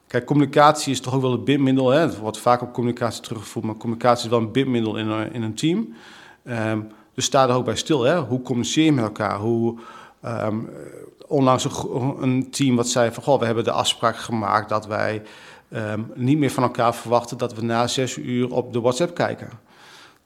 Kijk, 0.08 0.26
communicatie 0.26 0.92
is 0.92 1.02
toch 1.02 1.14
ook 1.14 1.22
wel 1.22 1.34
een 1.34 1.44
bindmiddel. 1.44 1.90
Hè? 1.90 2.00
Het 2.00 2.18
wordt 2.18 2.38
vaak 2.38 2.62
op 2.62 2.74
communicatie 2.74 3.22
teruggevoerd, 3.22 3.66
maar 3.66 3.78
communicatie 3.78 4.24
is 4.24 4.30
wel 4.30 4.40
een 4.40 4.52
bindmiddel 4.52 4.98
in 4.98 5.34
in 5.34 5.42
een 5.42 5.56
team. 5.56 5.94
Um, 6.46 6.88
dus 7.16 7.26
sta 7.26 7.48
er 7.48 7.56
ook 7.56 7.66
bij 7.66 7.76
stil. 7.76 8.04
Hè? 8.04 8.20
Hoe 8.20 8.42
communiceer 8.42 8.86
je 8.86 8.92
met 8.92 9.04
elkaar? 9.04 9.38
Hoe, 9.38 9.80
um, 10.26 10.70
onlangs 11.28 11.68
een, 12.20 12.48
team 12.52 12.76
wat 12.76 12.88
zei 12.88 13.12
van... 13.12 13.24
Goh, 13.24 13.40
we 13.40 13.46
hebben 13.46 13.64
de 13.64 13.72
afspraak 13.72 14.18
gemaakt 14.18 14.70
dat 14.70 14.86
wij 14.88 15.22
um, 15.70 16.12
niet 16.16 16.38
meer 16.38 16.52
van 16.52 16.64
elkaar 16.64 16.96
verwachten... 16.96 17.38
dat 17.38 17.54
we 17.54 17.62
na 17.62 17.88
zes 17.88 18.18
uur 18.18 18.54
op 18.54 18.74
de 18.74 18.82
WhatsApp 18.82 19.16
kijken. 19.16 19.50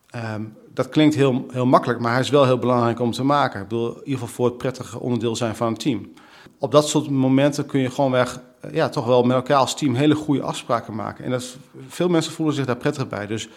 Ehm, 0.09 0.43
dat 0.73 0.89
klinkt 0.89 1.15
heel, 1.15 1.45
heel 1.51 1.65
makkelijk, 1.65 1.99
maar 1.99 2.11
hij 2.11 2.21
is 2.21 2.29
wel 2.29 2.45
heel 2.45 2.59
belangrijk 2.59 2.99
om 2.99 3.11
te 3.11 3.23
maken. 3.23 3.61
Ik 3.61 3.67
bedoel, 3.67 3.89
in 3.89 3.97
ieder 3.97 4.11
geval 4.11 4.27
voor 4.27 4.45
het 4.45 4.57
prettige 4.57 4.99
onderdeel 4.99 5.35
zijn 5.35 5.55
van 5.55 5.67
een 5.67 5.77
team. 5.77 6.13
Op 6.59 6.71
dat 6.71 6.89
soort 6.89 7.09
momenten 7.09 7.65
kun 7.65 7.79
je 7.79 7.89
gewoon 7.89 8.11
weg, 8.11 8.39
ja, 8.71 8.89
toch 8.89 9.05
wel 9.05 9.23
met 9.23 9.35
elkaar 9.35 9.57
als 9.57 9.75
team 9.75 9.95
hele 9.95 10.15
goede 10.15 10.41
afspraken 10.41 10.95
maken. 10.95 11.25
En 11.25 11.31
dat 11.31 11.57
veel 11.87 12.07
mensen 12.07 12.33
voelen 12.33 12.55
zich 12.55 12.65
daar 12.65 12.77
prettig 12.77 13.07
bij. 13.07 13.27
Dus 13.27 13.49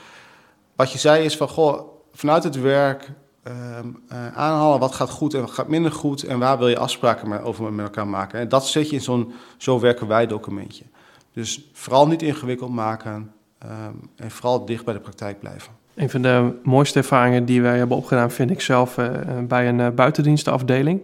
wat 0.77 0.93
je 0.93 0.99
zei 0.99 1.25
is 1.25 1.37
van, 1.37 1.49
goh, 1.49 1.81
vanuit 2.13 2.45
het 2.45 2.61
werk 2.61 3.11
eh, 3.43 4.27
aanhalen 4.35 4.79
wat 4.79 4.95
gaat 4.95 5.11
goed 5.11 5.35
en 5.35 5.41
wat 5.41 5.51
gaat 5.51 5.69
minder 5.69 5.93
goed 5.93 6.23
en 6.23 6.39
waar 6.39 6.59
wil 6.59 6.69
je 6.69 6.79
afspraken 6.79 7.43
over 7.43 7.73
met 7.73 7.85
elkaar 7.85 8.09
maken. 8.09 8.41
En 8.41 8.49
dat 8.49 8.67
zet 8.67 8.89
je 8.89 8.95
in 8.95 9.03
zo'n 9.03 9.33
zo 9.57 9.81
werken 9.81 10.07
wij 10.07 10.27
documentje. 10.27 10.85
Dus 11.33 11.71
vooral 11.73 12.07
niet 12.07 12.23
ingewikkeld 12.23 12.71
maken 12.71 13.33
ehm, 13.59 13.93
en 14.17 14.31
vooral 14.31 14.65
dicht 14.65 14.85
bij 14.85 14.95
de 14.95 15.01
praktijk 15.01 15.41
blijven. 15.41 15.73
Een 15.95 16.11
van 16.11 16.23
de 16.23 16.53
mooiste 16.63 16.99
ervaringen 16.99 17.45
die 17.45 17.63
wij 17.63 17.79
hebben 17.79 17.97
opgedaan, 17.97 18.31
vind 18.31 18.51
ik 18.51 18.61
zelf 18.61 18.99
uh, 18.99 19.11
bij 19.49 19.69
een 19.69 19.79
uh, 19.79 19.89
buitendienstenafdeling. 19.89 21.01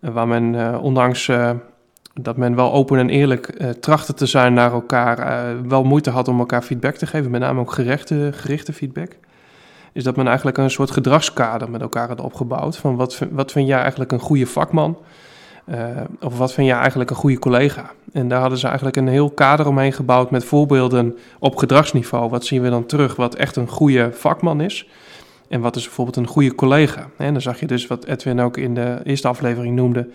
Uh, 0.00 0.10
waar 0.10 0.28
men, 0.28 0.80
ondanks 0.80 1.30
dat 2.20 2.36
men 2.36 2.54
wel 2.54 2.72
open 2.72 2.98
en 2.98 3.08
eerlijk 3.08 3.74
trachtte 3.80 4.14
te 4.14 4.26
zijn 4.26 4.54
naar 4.54 4.72
elkaar, 4.72 5.68
wel 5.68 5.84
moeite 5.84 6.10
had 6.10 6.28
om 6.28 6.38
elkaar 6.38 6.62
feedback 6.62 6.96
te 6.96 7.06
geven, 7.06 7.30
met 7.30 7.40
name 7.40 7.60
ook 7.60 7.72
gerichte, 7.72 8.30
gerichte 8.32 8.72
feedback. 8.72 9.16
Is 9.96 10.04
dat 10.04 10.16
men 10.16 10.26
eigenlijk 10.26 10.58
een 10.58 10.70
soort 10.70 10.90
gedragskader 10.90 11.70
met 11.70 11.80
elkaar 11.80 12.08
had 12.08 12.20
opgebouwd. 12.20 12.76
Van 12.76 12.96
wat, 12.96 13.20
wat 13.30 13.52
vind 13.52 13.68
jij 13.68 13.80
eigenlijk 13.80 14.12
een 14.12 14.20
goede 14.20 14.46
vakman? 14.46 14.98
Uh, 15.70 15.78
of 16.20 16.38
wat 16.38 16.52
vind 16.52 16.66
jij 16.66 16.76
eigenlijk 16.78 17.10
een 17.10 17.16
goede 17.16 17.38
collega? 17.38 17.90
En 18.12 18.28
daar 18.28 18.40
hadden 18.40 18.58
ze 18.58 18.66
eigenlijk 18.66 18.96
een 18.96 19.08
heel 19.08 19.30
kader 19.30 19.66
omheen 19.66 19.92
gebouwd 19.92 20.30
met 20.30 20.44
voorbeelden 20.44 21.16
op 21.38 21.56
gedragsniveau. 21.56 22.30
Wat 22.30 22.44
zien 22.44 22.62
we 22.62 22.70
dan 22.70 22.86
terug 22.86 23.16
wat 23.16 23.34
echt 23.34 23.56
een 23.56 23.68
goede 23.68 24.08
vakman 24.12 24.60
is? 24.60 24.88
En 25.48 25.60
wat 25.60 25.76
is 25.76 25.84
bijvoorbeeld 25.84 26.16
een 26.16 26.26
goede 26.26 26.54
collega? 26.54 27.08
En 27.16 27.32
dan 27.32 27.42
zag 27.42 27.60
je 27.60 27.66
dus 27.66 27.86
wat 27.86 28.04
Edwin 28.04 28.40
ook 28.40 28.56
in 28.56 28.74
de 28.74 29.00
eerste 29.04 29.28
aflevering 29.28 29.74
noemde. 29.74 30.08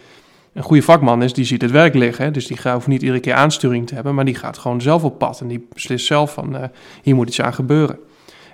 Een 0.54 0.64
goede 0.64 0.84
vakman 0.84 1.24
is, 1.24 1.34
die 1.34 1.46
ziet 1.46 1.62
het 1.62 1.72
werk 1.72 1.94
liggen. 1.94 2.34
Dus 2.34 2.48
die 2.48 2.72
hoeft 2.72 2.88
niet 2.88 3.02
iedere 3.02 3.20
keer 3.20 3.34
aansturing 3.34 3.88
te 3.88 3.94
hebben, 3.94 4.16
maar 4.16 4.26
die 4.26 4.36
gaat 4.36 4.58
gewoon 4.58 4.82
zelf 4.82 5.04
op 5.04 5.18
pad. 5.18 5.42
En 5.42 5.48
die 5.48 5.68
beslist 5.74 6.06
zelf 6.06 6.34
van, 6.34 6.56
uh, 6.56 6.64
hier 7.02 7.16
moet 7.16 7.28
iets 7.28 7.42
aan 7.42 7.54
gebeuren. 7.54 8.00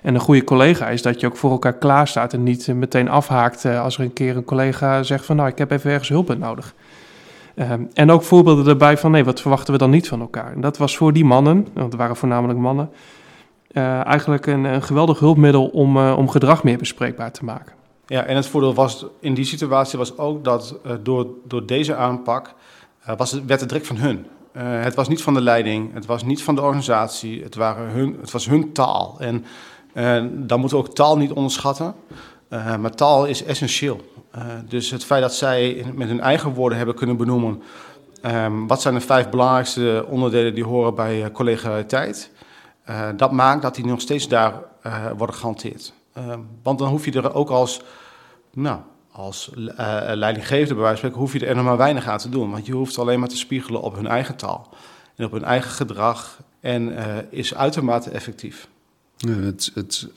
En 0.02 0.14
een 0.14 0.20
goede 0.20 0.44
collega 0.44 0.88
is 0.88 1.02
dat 1.02 1.20
je 1.20 1.26
ook 1.26 1.36
voor 1.36 1.50
elkaar 1.50 1.72
klaar 1.72 2.08
staat 2.08 2.32
en 2.32 2.42
niet 2.42 2.66
meteen 2.74 3.08
afhaakt 3.08 3.64
uh, 3.64 3.82
als 3.82 3.98
er 3.98 4.04
een 4.04 4.12
keer 4.12 4.36
een 4.36 4.44
collega 4.44 5.02
zegt 5.02 5.24
van, 5.24 5.36
nou, 5.36 5.48
ik 5.48 5.58
heb 5.58 5.70
even 5.70 5.90
ergens 5.90 6.08
hulp 6.08 6.38
nodig. 6.38 6.74
Um, 7.56 7.88
en 7.94 8.10
ook 8.10 8.22
voorbeelden 8.22 8.66
erbij 8.66 8.98
van 8.98 9.10
nee, 9.10 9.24
wat 9.24 9.40
verwachten 9.40 9.72
we 9.72 9.78
dan 9.78 9.90
niet 9.90 10.08
van 10.08 10.20
elkaar? 10.20 10.52
En 10.52 10.60
dat 10.60 10.76
was 10.76 10.96
voor 10.96 11.12
die 11.12 11.24
mannen, 11.24 11.66
want 11.72 11.86
het 11.86 11.94
waren 11.94 12.16
voornamelijk 12.16 12.58
mannen, 12.58 12.90
uh, 13.72 14.06
eigenlijk 14.06 14.46
een, 14.46 14.64
een, 14.64 14.82
geweldig 14.82 15.18
hulpmiddel 15.18 15.66
om, 15.66 15.96
uh, 15.96 16.14
om 16.18 16.28
gedrag 16.28 16.62
meer 16.62 16.78
bespreekbaar 16.78 17.32
te 17.32 17.44
maken. 17.44 17.72
Ja, 18.06 18.24
en 18.24 18.36
het 18.36 18.46
voordeel 18.46 18.74
was 18.74 19.06
in 19.20 19.34
die 19.34 19.44
situatie 19.44 19.98
was 19.98 20.18
ook 20.18 20.44
dat 20.44 20.78
door, 21.02 21.26
door 21.44 21.66
deze 21.66 21.94
aanpak 21.94 22.54
was 23.16 23.30
het, 23.30 23.44
werd 23.46 23.60
het 23.60 23.68
direct 23.68 23.86
van 23.86 23.96
hun. 23.96 24.26
het 24.82 24.94
was 24.94 25.08
niet 25.08 25.22
van 25.22 25.34
de 25.34 25.40
leiding, 25.40 25.94
het 25.94 26.06
was 26.06 26.24
niet 26.24 26.42
van 26.42 26.54
de 26.54 26.62
organisatie, 26.62 27.42
het, 27.42 27.54
waren 27.54 27.90
hun, 27.90 28.16
het 28.20 28.30
was 28.30 28.46
hun 28.46 28.72
taal. 28.72 29.16
En 29.18 29.44
dan 30.32 30.60
moeten 30.60 30.78
we 30.78 30.84
ook 30.84 30.94
taal 30.94 31.16
niet 31.16 31.32
onderschatten. 31.32 31.94
maar 32.48 32.94
taal 32.94 33.24
is 33.24 33.44
essentieel. 33.44 34.00
Uh, 34.36 34.42
dus 34.68 34.90
het 34.90 35.04
feit 35.04 35.22
dat 35.22 35.34
zij 35.34 35.84
met 35.94 36.08
hun 36.08 36.20
eigen 36.20 36.54
woorden 36.54 36.78
hebben 36.78 36.94
kunnen 36.94 37.16
benoemen. 37.16 37.62
Um, 38.26 38.66
wat 38.66 38.82
zijn 38.82 38.94
de 38.94 39.00
vijf 39.00 39.28
belangrijkste 39.28 40.04
onderdelen 40.08 40.54
die 40.54 40.64
horen 40.64 40.94
bij 40.94 41.22
uh, 41.22 41.26
collegialiteit? 41.32 42.30
Dat 43.16 43.32
maakt 43.32 43.62
dat 43.62 43.74
die 43.74 43.86
nog 43.86 44.00
steeds 44.00 44.28
daar 44.28 44.62
worden 45.16 45.36
gehanteerd. 45.36 45.92
Ehm, 46.12 46.40
want 46.62 46.78
dan 46.78 46.88
hoef 46.88 47.04
je 47.04 47.12
er 47.12 47.34
ook 47.34 47.50
als, 47.50 47.82
nou, 48.52 48.80
als 49.12 49.50
leidinggevende 49.54 50.74
bij 50.74 50.82
wijze 50.82 51.00
van 51.00 51.10
spreken, 51.10 51.18
hoef 51.18 51.32
je 51.32 51.46
er 51.46 51.54
nog 51.54 51.64
maar 51.64 51.76
weinig 51.76 52.06
aan 52.06 52.18
te 52.18 52.28
doen. 52.28 52.50
Want 52.50 52.66
je 52.66 52.72
hoeft 52.72 52.98
alleen 52.98 53.18
maar 53.18 53.28
te 53.28 53.36
spiegelen 53.36 53.82
op 53.82 53.94
hun 53.94 54.06
eigen 54.06 54.36
taal 54.36 54.68
en 55.16 55.24
op 55.24 55.32
hun 55.32 55.44
eigen 55.44 55.70
gedrag 55.70 56.38
en 56.60 56.92
is 57.30 57.54
uitermate 57.54 58.10
effectief. 58.10 58.68
Ja, 59.18 59.34
het, 59.34 59.70
het, 59.74 60.08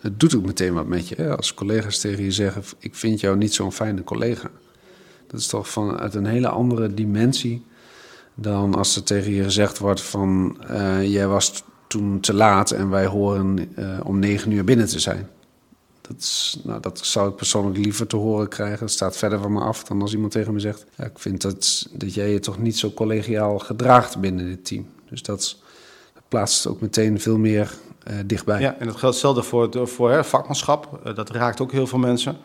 het 0.00 0.20
doet 0.20 0.36
ook 0.36 0.46
meteen 0.46 0.74
wat 0.74 0.86
met 0.86 1.08
je. 1.08 1.36
Als 1.36 1.54
collega's 1.54 1.98
tegen 1.98 2.24
je 2.24 2.32
zeggen: 2.32 2.62
Ik 2.78 2.94
vind 2.94 3.20
jou 3.20 3.36
niet 3.36 3.54
zo'n 3.54 3.72
fijne 3.72 4.04
collega. 4.04 4.50
Dat 5.26 5.40
is 5.40 5.46
toch 5.46 5.68
vanuit 5.68 6.14
een 6.14 6.26
hele 6.26 6.48
andere 6.48 6.94
dimensie 6.94 7.64
dan 8.34 8.74
als 8.74 8.96
er 8.96 9.02
tegen 9.02 9.32
je 9.32 9.42
gezegd 9.42 9.78
wordt: 9.78 10.00
van 10.00 10.58
uh, 10.70 11.12
jij 11.12 11.26
was 11.26 11.64
toen 11.86 12.20
te 12.20 12.34
laat 12.34 12.70
en 12.70 12.90
wij 12.90 13.06
horen 13.06 13.68
uh, 13.78 14.00
om 14.02 14.18
negen 14.18 14.50
uur 14.50 14.64
binnen 14.64 14.86
te 14.86 15.00
zijn. 15.00 15.28
Dat, 16.00 16.16
is, 16.18 16.60
nou, 16.64 16.80
dat 16.80 16.98
zou 16.98 17.28
ik 17.28 17.36
persoonlijk 17.36 17.76
liever 17.76 18.06
te 18.06 18.16
horen 18.16 18.48
krijgen. 18.48 18.78
Het 18.78 18.90
staat 18.90 19.16
verder 19.16 19.38
van 19.38 19.52
me 19.52 19.60
af 19.60 19.84
dan 19.84 20.02
als 20.02 20.12
iemand 20.12 20.32
tegen 20.32 20.52
me 20.52 20.60
zegt: 20.60 20.84
Ik 20.98 21.18
vind 21.18 21.40
dat, 21.40 21.88
dat 21.92 22.14
jij 22.14 22.30
je 22.30 22.38
toch 22.38 22.58
niet 22.58 22.78
zo 22.78 22.90
collegiaal 22.90 23.58
gedraagt 23.58 24.18
binnen 24.18 24.46
dit 24.46 24.64
team. 24.64 24.86
Dus 25.08 25.22
dat, 25.22 25.56
plaatst 26.28 26.66
ook 26.66 26.80
meteen 26.80 27.20
veel 27.20 27.38
meer 27.38 27.74
dichtbij. 28.26 28.60
Ja, 28.60 28.76
en 28.78 28.86
dat 28.86 28.96
geldt 28.96 29.14
hetzelfde 29.14 29.42
voor, 29.42 29.88
voor 29.88 30.10
hè, 30.10 30.24
vakmanschap. 30.24 31.00
Uh, 31.06 31.14
dat 31.14 31.30
raakt 31.30 31.60
ook 31.60 31.72
heel 31.72 31.86
veel 31.86 31.98
mensen. 31.98 32.36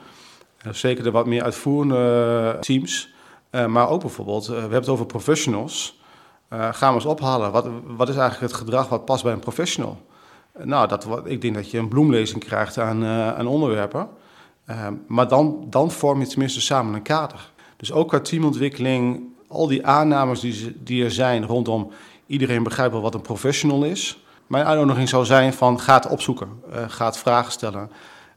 Uh, 0.65 0.73
zeker 0.73 1.03
de 1.03 1.11
wat 1.11 1.25
meer 1.25 1.43
uitvoerende 1.43 2.57
teams. 2.59 3.13
maar 3.67 3.89
ook 3.89 4.01
bijvoorbeeld, 4.01 4.47
we 4.47 4.53
hebben 4.53 4.79
het 4.79 4.89
over 4.89 5.05
professionals. 5.05 5.99
gaan 6.49 6.89
we 6.89 6.95
eens 6.95 7.05
ophalen. 7.05 7.51
Wat, 7.51 7.67
wat 7.85 8.09
is 8.09 8.15
eigenlijk 8.15 8.51
het 8.51 8.61
gedrag 8.61 8.89
wat 8.89 9.05
past 9.05 9.23
bij 9.23 9.33
een 9.33 9.39
professional? 9.39 9.97
nou, 10.63 10.87
dat, 10.87 11.07
ik 11.23 11.41
denk 11.41 11.55
dat 11.55 11.71
je 11.71 11.77
een 11.77 11.87
bloemlezing 11.87 12.43
krijgt 12.43 12.77
aan, 12.77 13.05
aan 13.05 13.47
onderwerpen. 13.47 14.07
maar 15.07 15.27
dan, 15.27 15.65
dan 15.69 15.91
vorm 15.91 16.19
je 16.19 16.27
tenminste 16.27 16.61
samen 16.61 16.93
een 16.93 17.01
kader. 17.01 17.51
Dus 17.77 17.91
ook 17.91 18.07
qua 18.07 18.19
teamontwikkeling, 18.19 19.23
al 19.47 19.67
die 19.67 19.85
aannames 19.85 20.39
die, 20.39 20.75
die 20.83 21.03
er 21.03 21.11
zijn 21.11 21.45
rondom 21.45 21.91
iedereen 22.27 22.63
begrijpt 22.63 22.93
wel 22.93 23.01
wat 23.01 23.13
een 23.13 23.21
professional 23.21 23.83
is. 23.83 24.23
Mijn 24.51 24.65
uitnodiging 24.65 25.09
zou 25.09 25.25
zijn 25.25 25.53
van 25.53 25.79
ga 25.79 26.03
opzoeken, 26.09 26.47
uh, 26.69 26.77
ga 26.87 27.05
het 27.05 27.17
vragen 27.17 27.51
stellen. 27.51 27.91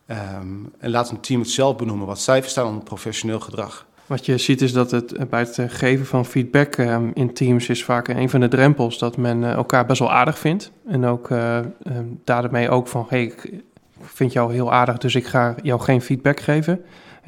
Um, 0.06 0.73
en 0.78 0.90
laat 0.90 1.11
een 1.11 1.21
team 1.21 1.40
het 1.40 1.50
zelf 1.50 1.76
benoemen 1.76 2.06
wat 2.06 2.21
zij 2.21 2.42
verstaan 2.42 2.66
onder 2.66 2.83
professioneel 2.83 3.40
gedrag. 3.40 3.87
Wat 4.06 4.26
je 4.26 4.38
ziet 4.38 4.62
is 4.62 4.73
dat 4.73 4.90
het 4.90 5.30
bij 5.30 5.40
het 5.40 5.59
geven 5.68 6.06
van 6.06 6.25
feedback 6.25 6.76
um, 6.76 7.11
in 7.14 7.35
teams 7.35 7.68
is 7.68 7.85
vaak 7.85 8.09
een 8.09 8.30
van 8.30 8.40
de 8.40 8.49
drempels 8.49 8.99
dat 8.99 9.16
men 9.16 9.44
elkaar 9.44 9.87
best 9.87 9.99
wel 9.99 10.12
aardig 10.12 10.38
vindt. 10.38 10.71
En 10.87 11.04
ook 11.06 11.30
um, 11.30 12.21
daarmee 12.25 12.71
ook 12.71 12.88
van 12.88 13.06
hey, 13.09 13.23
ik 13.23 13.62
vind 14.00 14.33
jou 14.33 14.52
heel 14.52 14.73
aardig, 14.73 14.99
dus 14.99 15.14
ik 15.14 15.26
ga 15.26 15.54
jou 15.62 15.80
geen 15.80 16.02
feedback 16.02 16.40
geven. 16.40 16.85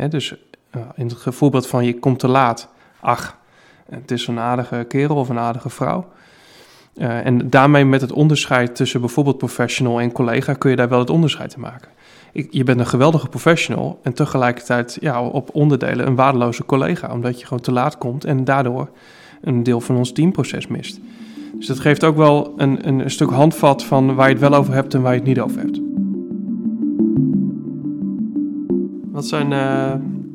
Dus 0.09 0.35
in 0.95 1.07
het 1.07 1.35
voorbeeld 1.35 1.67
van 1.67 1.85
je 1.85 1.99
komt 1.99 2.19
te 2.19 2.29
laat, 2.29 2.69
ach, 3.01 3.39
het 3.91 4.11
is 4.11 4.27
een 4.27 4.39
aardige 4.39 4.85
kerel 4.89 5.17
of 5.17 5.29
een 5.29 5.39
aardige 5.39 5.71
vrouw. 5.71 6.09
Uh, 6.99 7.27
en 7.27 7.51
daarmee 7.51 7.85
met 7.85 8.01
het 8.01 8.13
onderscheid 8.13 8.77
tussen 8.77 9.01
bijvoorbeeld 9.01 9.39
professional 9.39 10.01
en 10.01 10.13
collega 10.13 10.53
kun 10.53 10.71
je 10.71 10.77
daar 10.77 10.89
wel 10.89 10.99
het 10.99 11.11
onderscheid 11.11 11.55
in 11.55 11.61
maken. 11.61 11.89
Ik, 12.33 12.49
je 12.51 12.65
bent 12.65 12.81
een 12.81 12.87
geweldige 12.87 13.29
professional 13.29 13.99
en 14.03 14.13
tegelijkertijd 14.13 14.97
ja, 15.01 15.23
op 15.23 15.51
onderdelen 15.53 16.07
een 16.07 16.15
waardeloze 16.15 16.65
collega, 16.65 17.13
omdat 17.13 17.41
je 17.41 17.47
gewoon 17.47 17.63
te 17.63 17.73
laat 17.73 17.99
komt 17.99 18.25
en 18.25 18.45
daardoor 18.45 18.89
een 19.41 19.63
deel 19.63 19.81
van 19.81 19.97
ons 19.97 20.13
teamproces 20.13 20.67
mist. 20.67 21.01
Dus 21.57 21.67
dat 21.67 21.81
geeft 21.81 22.05
ook 22.05 22.17
wel 22.17 22.55
een, 22.57 22.89
een, 22.89 23.11
stuk 23.11 23.31
handvat 23.31 23.85
van 23.85 24.15
waar 24.15 24.27
je 24.27 24.33
het 24.33 24.43
wel 24.49 24.55
over 24.55 24.75
hebt 24.75 24.95
en 24.95 25.03
waar 25.03 25.13
je 25.13 25.19
het 25.19 25.29
niet 25.29 25.41
over 25.41 25.59
hebt. 25.59 25.81
Wat 29.13 29.27
zijn 29.27 29.53
uh, 29.53 29.93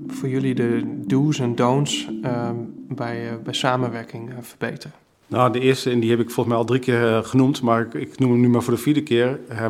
voor 0.08 0.30
jullie 0.30 0.56
de 0.56 1.01
do's 1.06 1.39
en 1.39 1.56
don'ts 1.56 2.10
uh, 2.24 2.50
bij, 2.88 3.39
bij 3.44 3.53
samenwerking 3.53 4.34
verbeteren? 4.39 4.96
Nou, 5.31 5.51
de 5.51 5.59
eerste, 5.59 5.89
en 5.89 6.00
die 6.00 6.09
heb 6.09 6.19
ik 6.19 6.25
volgens 6.25 6.47
mij 6.47 6.57
al 6.57 6.65
drie 6.65 6.79
keer 6.79 7.01
uh, 7.01 7.23
genoemd, 7.23 7.61
maar 7.61 7.95
ik, 7.95 8.19
noem 8.19 8.31
hem 8.31 8.39
nu 8.39 8.50
maar 8.50 8.63
voor 8.63 8.73
de 8.73 8.79
vierde 8.79 9.03
keer. 9.03 9.39
Uh, 9.51 9.65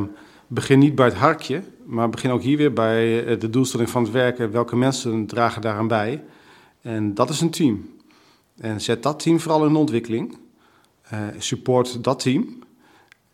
begin 0.48 0.80
niet 0.80 0.96
bij 0.96 1.06
het 1.06 1.15
hartje, 1.15 1.63
maar 1.86 2.10
begin 2.10 2.32
ook 2.32 2.41
hier 2.41 2.58
weer 2.58 2.74
bij 2.74 3.25
uh, 3.25 3.39
de 3.39 3.50
doelstelling 3.50 3.89
van 3.89 4.03
het 4.03 4.12
werken. 4.12 4.51
Welke 4.51 4.75
mensen 4.75 5.25
dragen 5.25 5.62
daaraan 5.62 5.88
bij? 5.88 6.24
En 6.82 7.13
dat 7.13 7.30
is 7.30 7.41
een 7.41 7.50
team. 7.50 7.89
En 8.58 8.82
zet 8.82 9.03
dat 9.03 9.20
team 9.20 9.39
vooral 9.39 9.65
in 9.65 9.75
ontwikkeling. 9.75 10.38
Eh, 11.01 11.20
support 11.38 12.03
dat 12.03 12.20
team. 12.20 12.63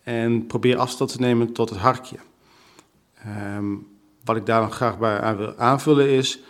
En 0.02 0.46
probeer 0.46 0.76
afstand 0.76 1.12
te 1.12 1.20
nemen 1.20 1.52
tot 1.52 1.70
het 1.70 1.78
hartje. 1.78 2.16
Um, 3.56 3.86
wat 4.24 4.36
ik 4.36 4.46
daar 4.46 4.70
graag 4.70 4.98
bij 4.98 5.20
aan 5.20 5.36
wil 5.36 5.56
aanvullen 5.56 6.08
is... 6.08 6.42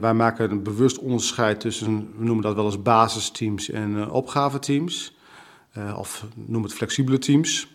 Wij 0.00 0.14
maken 0.14 0.50
een 0.50 0.62
bewust 0.62 0.98
onderscheid 0.98 1.60
tussen, 1.60 2.12
we 2.16 2.24
noemen 2.24 2.42
dat 2.42 2.54
wel 2.54 2.64
eens 2.64 2.82
basisteams 2.82 3.70
en 3.70 3.90
uh, 3.90 4.12
opgaveteams. 4.14 5.13
Uh, 5.78 5.98
of 5.98 6.26
noem 6.34 6.62
het 6.62 6.72
flexibele 6.72 7.18
teams. 7.18 7.68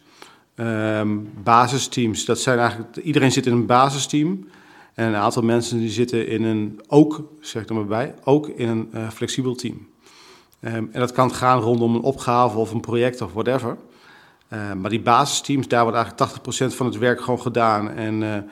Um, 0.55 1.31
basisteams, 1.43 2.25
dat 2.25 2.39
zijn 2.39 2.59
eigenlijk, 2.59 2.95
iedereen 2.95 3.31
zit 3.31 3.45
in 3.45 3.51
een 3.51 3.65
basisteam. 3.65 4.47
En 4.93 5.07
een 5.07 5.15
aantal 5.15 5.43
mensen 5.43 5.77
die 5.77 5.89
zitten 5.89 6.27
in 6.27 6.43
een, 6.43 6.81
ook, 6.87 7.23
zeg 7.39 7.61
ik 7.61 7.69
er 7.69 7.75
maar 7.75 7.85
bij, 7.85 8.15
ook 8.23 8.47
in 8.47 8.67
een 8.91 9.11
flexibel 9.11 9.55
team. 9.55 9.87
Um, 10.61 10.89
en 10.91 10.99
dat 10.99 11.11
kan 11.11 11.33
gaan 11.33 11.59
rondom 11.59 11.95
een 11.95 12.01
opgave 12.01 12.57
of 12.57 12.71
een 12.71 12.79
project 12.79 13.21
of 13.21 13.33
whatever. 13.33 13.77
maar 14.49 14.89
die 14.89 15.01
basisteams, 15.01 15.67
daar 15.67 15.83
wordt 15.83 15.97
eigenlijk 15.97 16.71
80% 16.71 16.75
van 16.75 16.85
het 16.85 16.97
werk 16.97 17.21
gewoon 17.21 17.41
gedaan. 17.41 17.89
En 17.91 18.49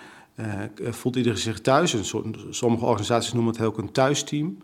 voelt 0.79 1.15
iedereen 1.15 1.37
zich 1.37 1.61
thuis? 1.61 2.13
sommige 2.49 2.85
organisaties 2.85 3.33
noemen 3.33 3.53
het 3.53 3.61
ook 3.61 3.77
een 3.77 3.91
thuisteam. 3.91 4.57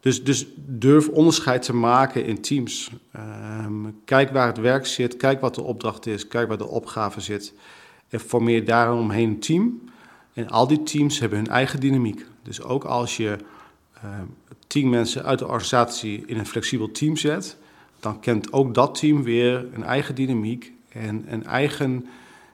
Dus, 0.00 0.24
dus 0.24 0.46
durf 0.56 1.08
onderscheid 1.08 1.62
te 1.62 1.74
maken 1.74 2.24
in 2.24 2.40
teams. 2.40 2.90
Ehm, 3.12 3.74
kijk 4.04 4.30
waar 4.30 4.46
het 4.46 4.58
werk 4.58 4.86
zit, 4.86 5.16
kijk 5.16 5.40
wat 5.40 5.54
de 5.54 5.62
opdracht 5.62 6.06
is, 6.06 6.28
kijk 6.28 6.48
waar 6.48 6.58
de 6.58 6.68
opgave 6.68 7.20
zit. 7.20 7.54
En 8.08 8.20
formeer 8.20 8.64
daaromheen 8.64 9.28
een 9.28 9.40
team. 9.40 9.80
En 10.32 10.48
al 10.48 10.66
die 10.66 10.82
teams 10.82 11.18
hebben 11.18 11.38
hun 11.38 11.48
eigen 11.48 11.80
dynamiek. 11.80 12.26
Dus 12.42 12.62
ook 12.62 12.84
als 12.84 13.16
je 13.16 13.36
ehm, 13.94 14.24
tien 14.66 14.88
mensen 14.88 15.24
uit 15.24 15.38
de 15.38 15.46
organisatie 15.46 16.22
in 16.26 16.38
een 16.38 16.46
flexibel 16.46 16.90
team 16.90 17.16
zet, 17.16 17.56
dan 18.00 18.20
kent 18.20 18.52
ook 18.52 18.74
dat 18.74 18.94
team 18.98 19.22
weer 19.22 19.66
een 19.74 19.84
eigen 19.84 20.14
dynamiek 20.14 20.72
en 20.88 21.24
een 21.28 21.44
eigen 21.44 22.06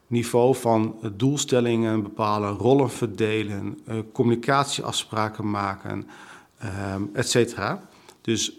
niveau 0.06 0.54
van 0.54 0.96
doelstellingen 1.16 2.02
bepalen, 2.02 2.54
rollen 2.54 2.90
verdelen, 2.90 3.78
uh, 3.88 3.98
communicatieafspraken 4.12 5.50
maken 5.50 6.08
um, 6.64 7.10
et 7.12 7.30
cetera. 7.30 7.88
Dus 8.20 8.52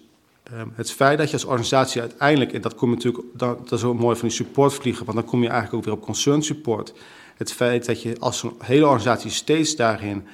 um, 0.54 0.74
het 0.76 0.92
feit 0.92 1.18
dat 1.18 1.28
je 1.28 1.34
als 1.34 1.46
organisatie 1.46 2.02
uiteindelijk, 2.02 2.54
en 2.54 2.62
dat, 2.62 2.76
komt 2.76 2.94
natuurlijk, 2.94 3.24
dat, 3.34 3.70
dat 3.70 3.80
is 3.80 3.86
ook 3.86 4.00
mooi 4.00 4.16
van 4.16 4.28
die 4.28 4.38
supportvliegen, 4.38 5.06
want 5.06 5.18
dan 5.18 5.28
kom 5.28 5.42
je 5.42 5.50
eigenlijk 5.50 5.78
ook 5.78 5.84
weer 5.84 5.94
op 5.94 6.06
concern 6.06 6.44
support. 6.44 6.94
Het 7.36 7.54
feit 7.54 7.86
dat 7.86 8.02
je 8.02 8.20
als 8.20 8.44
een 8.44 8.54
hele 8.60 8.86
organisatie 8.86 9.32
steeds 9.32 9.76
daarin 9.76 10.28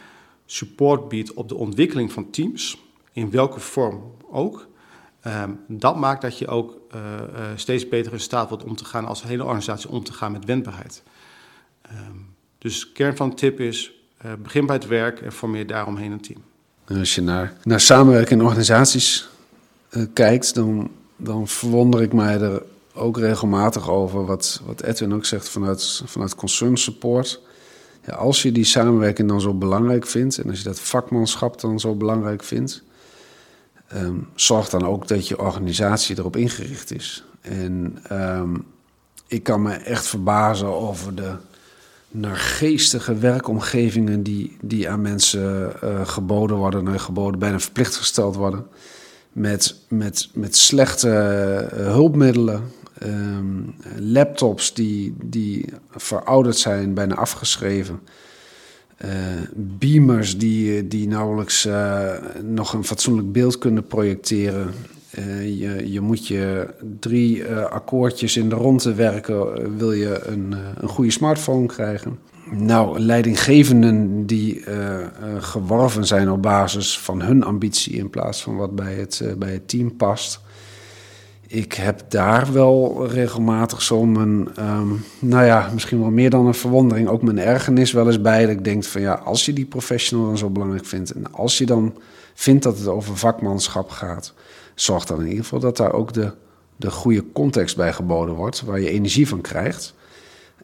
support 0.46 1.10
biedt 1.10 1.34
op 1.34 1.50
de 1.50 1.56
ontwikkeling 1.56 2.12
van 2.12 2.30
teams, 2.30 2.78
in 3.12 3.32
welke 3.32 3.60
vorm 3.60 4.02
ook, 4.32 4.68
um, 5.28 5.60
dat 5.68 5.98
maakt 5.98 6.22
dat 6.22 6.38
je 6.38 6.48
ook 6.48 6.78
uh, 6.96 7.02
uh, 7.02 7.46
steeds 7.56 7.90
beter 7.90 8.14
in 8.14 8.20
staat 8.20 8.50
wordt 8.50 8.64
om 8.64 8.76
te 8.76 8.86
gaan 8.86 9.06
als 9.06 9.24
hele 9.24 9.44
organisatie 9.44 9.90
om 9.90 10.04
te 10.04 10.14
gaan 10.14 10.32
met 10.32 10.46
wendbaarheid. 10.46 11.04
Dus 12.58 12.92
kern 12.92 13.16
van 13.16 13.30
de 13.30 13.36
tip 13.36 13.60
is, 13.60 13.92
uh, 14.26 14.32
begin 14.34 14.66
bij 14.66 14.76
het 14.76 14.88
werk 14.88 15.22
en 15.22 15.32
formeer 15.32 15.68
daaromheen 15.68 16.12
een 16.12 16.22
team. 16.22 16.42
Als 16.88 17.16
je 17.16 17.22
naar, 17.22 17.54
naar 17.64 17.80
samenwerking 17.80 18.40
in 18.40 18.46
organisaties 18.46 19.30
uh, 19.90 20.04
kijkt, 20.14 20.54
dan, 20.54 20.92
dan 21.18 21.48
verwonder 21.48 22.02
ik 22.02 22.14
mij 22.14 22.42
er 22.42 22.62
ook 22.94 23.18
regelmatig 23.18 23.90
over 23.90 24.26
wat, 24.26 24.62
wat 24.66 24.82
Edwin 24.82 25.14
ook 25.14 25.26
zegt 25.26 25.50
vanuit, 25.50 26.02
vanuit 26.06 26.36
concern 26.36 26.78
support. 26.78 27.42
Ja, 28.06 28.14
als 28.14 28.42
je 28.42 28.52
die 28.52 28.64
samenwerking 28.64 29.28
dan 29.28 29.42
zo 29.42 29.54
belangrijk 29.54 30.06
vindt 30.06 30.38
en 30.38 30.50
als 30.50 30.58
je 30.58 30.64
dat 30.64 30.80
vakmanschap 30.80 31.62
dan 31.62 31.80
zo 31.80 31.96
belangrijk 31.96 32.44
vindt, 32.44 32.84
um, 33.96 34.30
zorg 34.36 34.70
dan 34.70 34.86
ook 34.86 35.08
dat 35.08 35.28
je 35.28 35.40
organisatie 35.40 36.18
erop 36.18 36.36
ingericht 36.36 36.94
is. 36.94 37.24
En 37.42 37.98
um, 38.12 38.66
ik 39.28 39.44
kan 39.44 39.62
me 39.62 39.74
echt 39.74 40.08
verbazen 40.08 40.68
over 40.68 41.16
de 41.16 41.36
naar 42.14 42.36
geestige 42.36 43.16
werkomgevingen 43.16 44.24
die, 44.24 44.58
die 44.62 44.90
aan 44.90 45.02
mensen 45.02 45.74
uh, 45.84 46.08
geboden 46.08 46.58
worden, 46.58 46.88
uh, 46.88 47.00
geboden, 47.00 47.40
bijna 47.40 47.60
verplicht 47.60 47.96
gesteld 47.96 48.36
worden. 48.36 48.66
Met, 49.32 49.76
met, 49.88 50.30
met 50.34 50.56
slechte 50.56 51.08
uh, 51.74 51.80
hulpmiddelen, 51.80 52.62
um, 53.04 53.76
laptops 53.98 54.74
die, 54.74 55.16
die 55.24 55.66
verouderd 55.90 56.58
zijn, 56.58 56.94
bijna 56.94 57.16
afgeschreven. 57.16 58.00
beamers 59.54 60.38
die, 60.38 60.88
die 60.88 61.08
nauwelijks 61.08 61.68
nog 62.42 62.74
een 62.74 62.84
fatsoenlijk 62.84 63.32
beeld 63.32 63.58
kunnen 63.58 63.88
projecteren. 63.88 64.74
Uh, 65.20 65.60
je, 65.60 65.92
je, 65.92 66.02
moet 66.02 66.28
je 66.28 66.68
drie 67.00 67.38
uh, 67.38 67.66
akkoordjes 67.66 68.38
in 68.38 68.50
de 68.50 68.56
ronde 68.56 68.94
werken, 68.94 69.36
uh, 69.36 69.68
wil 69.78 69.92
je 69.92 70.22
een, 70.26 70.56
een 70.78 70.88
goede 70.88 71.12
smartphone 71.12 71.66
krijgen. 71.66 72.20
Nou, 72.52 73.00
leidinggevenden 73.00 74.26
die 74.26 74.64
geworven 75.40 76.06
zijn 76.06 76.32
op 76.32 76.42
basis 76.42 77.00
van 77.00 77.22
hun 77.22 77.44
ambitie 77.44 77.94
in 77.94 78.10
plaats 78.10 78.44
van 78.44 78.56
wat 78.56 78.76
bij 78.76 78.94
het, 78.94 79.36
bij 79.38 79.52
het 79.52 79.68
team 79.68 79.96
past. 79.96 80.42
Ik 81.48 81.74
heb 81.74 82.02
daar 82.08 82.54
wel 82.54 83.08
regelmatig 83.08 83.82
zo 83.82 84.06
mijn, 84.06 84.48
um, 84.60 85.04
nou 85.20 85.46
ja, 85.46 85.70
misschien 85.74 86.00
wel 86.00 86.10
meer 86.10 86.30
dan 86.30 86.46
een 86.46 86.54
verwondering, 86.54 87.08
ook 87.08 87.22
mijn 87.22 87.40
ergernis 87.40 87.92
wel 87.92 88.08
eens 88.08 88.22
bij. 88.22 88.42
Dat 88.42 88.50
ik 88.50 88.64
denk 88.64 88.84
van 88.84 89.02
ja, 89.02 89.14
als 89.14 89.46
je 89.46 89.54
die 89.54 89.66
professional 89.66 90.26
dan 90.26 90.38
zo 90.38 90.50
belangrijk 90.50 90.86
vindt 90.86 91.12
en 91.12 91.32
als 91.32 91.58
je 91.58 91.66
dan 91.66 91.94
vindt 92.34 92.64
dat 92.64 92.78
het 92.78 92.88
over 92.88 93.18
vakmanschap 93.18 93.90
gaat 93.90 94.34
zorg 94.76 95.06
dan 95.06 95.20
in 95.20 95.28
ieder 95.28 95.44
geval 95.44 95.60
dat 95.60 95.78
daar 95.78 95.94
ook 95.94 96.14
de, 96.14 96.32
de 96.76 96.92
goede 96.92 97.24
context 97.34 97.76
bij 97.76 97.94
geboden 97.94 98.36
wordt, 98.36 98.62
waar 98.62 98.80
je 98.80 98.90
energie 98.90 99.28
van 99.28 99.42
krijgt. 99.42 99.94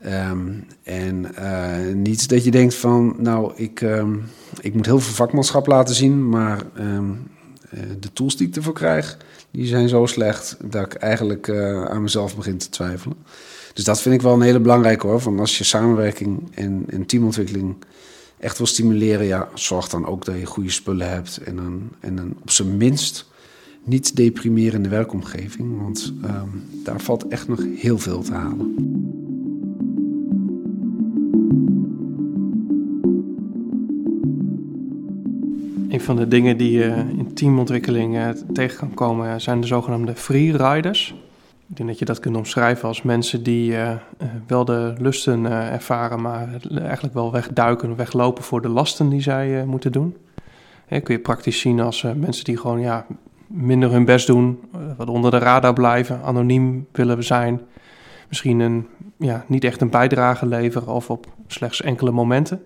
Um, 0.05 0.65
en 0.83 1.31
uh, 1.39 1.93
niet 1.93 2.29
dat 2.29 2.43
je 2.43 2.51
denkt 2.51 2.75
van, 2.75 3.15
nou, 3.17 3.51
ik, 3.55 3.81
um, 3.81 4.23
ik 4.61 4.73
moet 4.73 4.85
heel 4.85 4.99
veel 4.99 5.13
vakmanschap 5.13 5.67
laten 5.67 5.95
zien, 5.95 6.29
maar 6.29 6.61
um, 6.77 7.27
uh, 7.73 7.79
de 7.99 8.13
tools 8.13 8.37
die 8.37 8.47
ik 8.47 8.55
ervoor 8.55 8.73
krijg, 8.73 9.17
die 9.51 9.65
zijn 9.65 9.89
zo 9.89 10.05
slecht 10.05 10.57
dat 10.63 10.85
ik 10.85 10.93
eigenlijk 10.93 11.47
uh, 11.47 11.85
aan 11.85 12.01
mezelf 12.01 12.35
begin 12.35 12.57
te 12.57 12.69
twijfelen. 12.69 13.17
Dus 13.73 13.83
dat 13.83 14.01
vind 14.01 14.15
ik 14.15 14.21
wel 14.21 14.33
een 14.33 14.41
hele 14.41 14.59
belangrijke 14.59 15.07
hoor. 15.07 15.21
Van 15.21 15.39
als 15.39 15.57
je 15.57 15.63
samenwerking 15.63 16.51
en, 16.53 16.83
en 16.87 17.05
teamontwikkeling 17.05 17.75
echt 18.39 18.57
wil 18.57 18.67
stimuleren, 18.67 19.25
ja, 19.25 19.47
zorg 19.53 19.89
dan 19.89 20.05
ook 20.05 20.25
dat 20.25 20.39
je 20.39 20.45
goede 20.45 20.69
spullen 20.69 21.09
hebt. 21.09 21.37
En 21.37 21.55
dan, 21.55 21.89
en 21.99 22.15
dan 22.15 22.33
op 22.41 22.49
zijn 22.49 22.77
minst 22.77 23.27
niet 23.83 24.15
deprimerende 24.15 24.89
werkomgeving, 24.89 25.81
want 25.81 26.13
um, 26.23 26.63
daar 26.83 27.01
valt 27.01 27.27
echt 27.27 27.47
nog 27.47 27.65
heel 27.75 27.97
veel 27.97 28.21
te 28.21 28.33
halen. 28.33 28.75
Een 35.89 36.01
van 36.01 36.15
de 36.15 36.27
dingen 36.27 36.57
die 36.57 36.71
je 36.71 37.05
in 37.17 37.33
teamontwikkeling 37.33 38.15
uh, 38.15 38.29
tegen 38.53 38.77
kan 38.77 38.93
komen 38.93 39.41
zijn 39.41 39.61
de 39.61 39.67
zogenaamde 39.67 40.15
freeriders. 40.15 41.15
Ik 41.69 41.75
denk 41.75 41.89
dat 41.89 41.99
je 41.99 42.05
dat 42.05 42.19
kunt 42.19 42.35
omschrijven 42.35 42.87
als 42.87 43.01
mensen 43.01 43.43
die 43.43 43.71
uh, 43.71 43.91
wel 44.47 44.65
de 44.65 44.93
lusten 44.97 45.43
uh, 45.43 45.71
ervaren, 45.73 46.21
maar 46.21 46.49
eigenlijk 46.71 47.13
wel 47.13 47.31
wegduiken, 47.31 47.95
weglopen 47.95 48.43
voor 48.43 48.61
de 48.61 48.69
lasten 48.69 49.09
die 49.09 49.21
zij 49.21 49.65
moeten 49.65 49.91
doen. 49.91 50.17
Hè, 50.85 50.99
kun 50.99 51.15
je 51.15 51.21
praktisch 51.21 51.59
zien 51.59 51.79
als 51.79 52.01
mensen 52.15 52.43
die 52.43 52.57
gewoon 52.57 52.79
ja, 52.79 53.05
minder 53.49 53.91
hun 53.91 54.05
best 54.05 54.27
doen, 54.27 54.59
eh, 54.73 54.79
wat 54.97 55.09
onder 55.09 55.31
de 55.31 55.37
radar 55.37 55.73
blijven, 55.73 56.21
anoniem 56.21 56.87
willen 56.91 57.23
zijn. 57.23 57.61
Misschien 58.27 58.59
een, 58.59 58.87
ja, 59.17 59.45
niet 59.47 59.63
echt 59.63 59.81
een 59.81 59.89
bijdrage 59.89 60.45
leveren 60.45 60.93
of 60.93 61.09
op 61.09 61.27
slechts 61.47 61.81
enkele 61.81 62.11
momenten. 62.11 62.63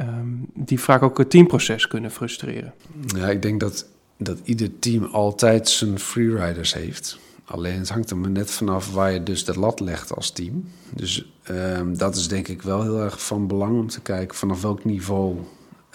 Um, 0.00 0.46
die 0.54 0.80
vaak 0.80 1.02
ook 1.02 1.18
het 1.18 1.30
teamproces 1.30 1.88
kunnen 1.88 2.10
frustreren. 2.10 2.74
Ja, 3.06 3.28
ik 3.28 3.42
denk 3.42 3.60
dat, 3.60 3.86
dat 4.16 4.38
ieder 4.44 4.78
team 4.78 5.04
altijd 5.04 5.68
zijn 5.68 5.98
freeriders 5.98 6.74
heeft. 6.74 7.18
Alleen 7.52 7.78
het 7.78 7.88
hangt 7.88 8.10
er 8.10 8.16
maar 8.16 8.30
net 8.30 8.50
vanaf 8.50 8.92
waar 8.92 9.12
je 9.12 9.22
dus 9.22 9.44
de 9.44 9.58
lat 9.58 9.80
legt 9.80 10.14
als 10.14 10.30
team. 10.30 10.68
Dus 10.94 11.32
um, 11.50 11.98
dat 11.98 12.16
is 12.16 12.28
denk 12.28 12.48
ik 12.48 12.62
wel 12.62 12.82
heel 12.82 13.00
erg 13.00 13.24
van 13.24 13.46
belang 13.46 13.78
om 13.78 13.88
te 13.88 14.00
kijken 14.00 14.36
vanaf 14.36 14.62
welk 14.62 14.84
niveau 14.84 15.38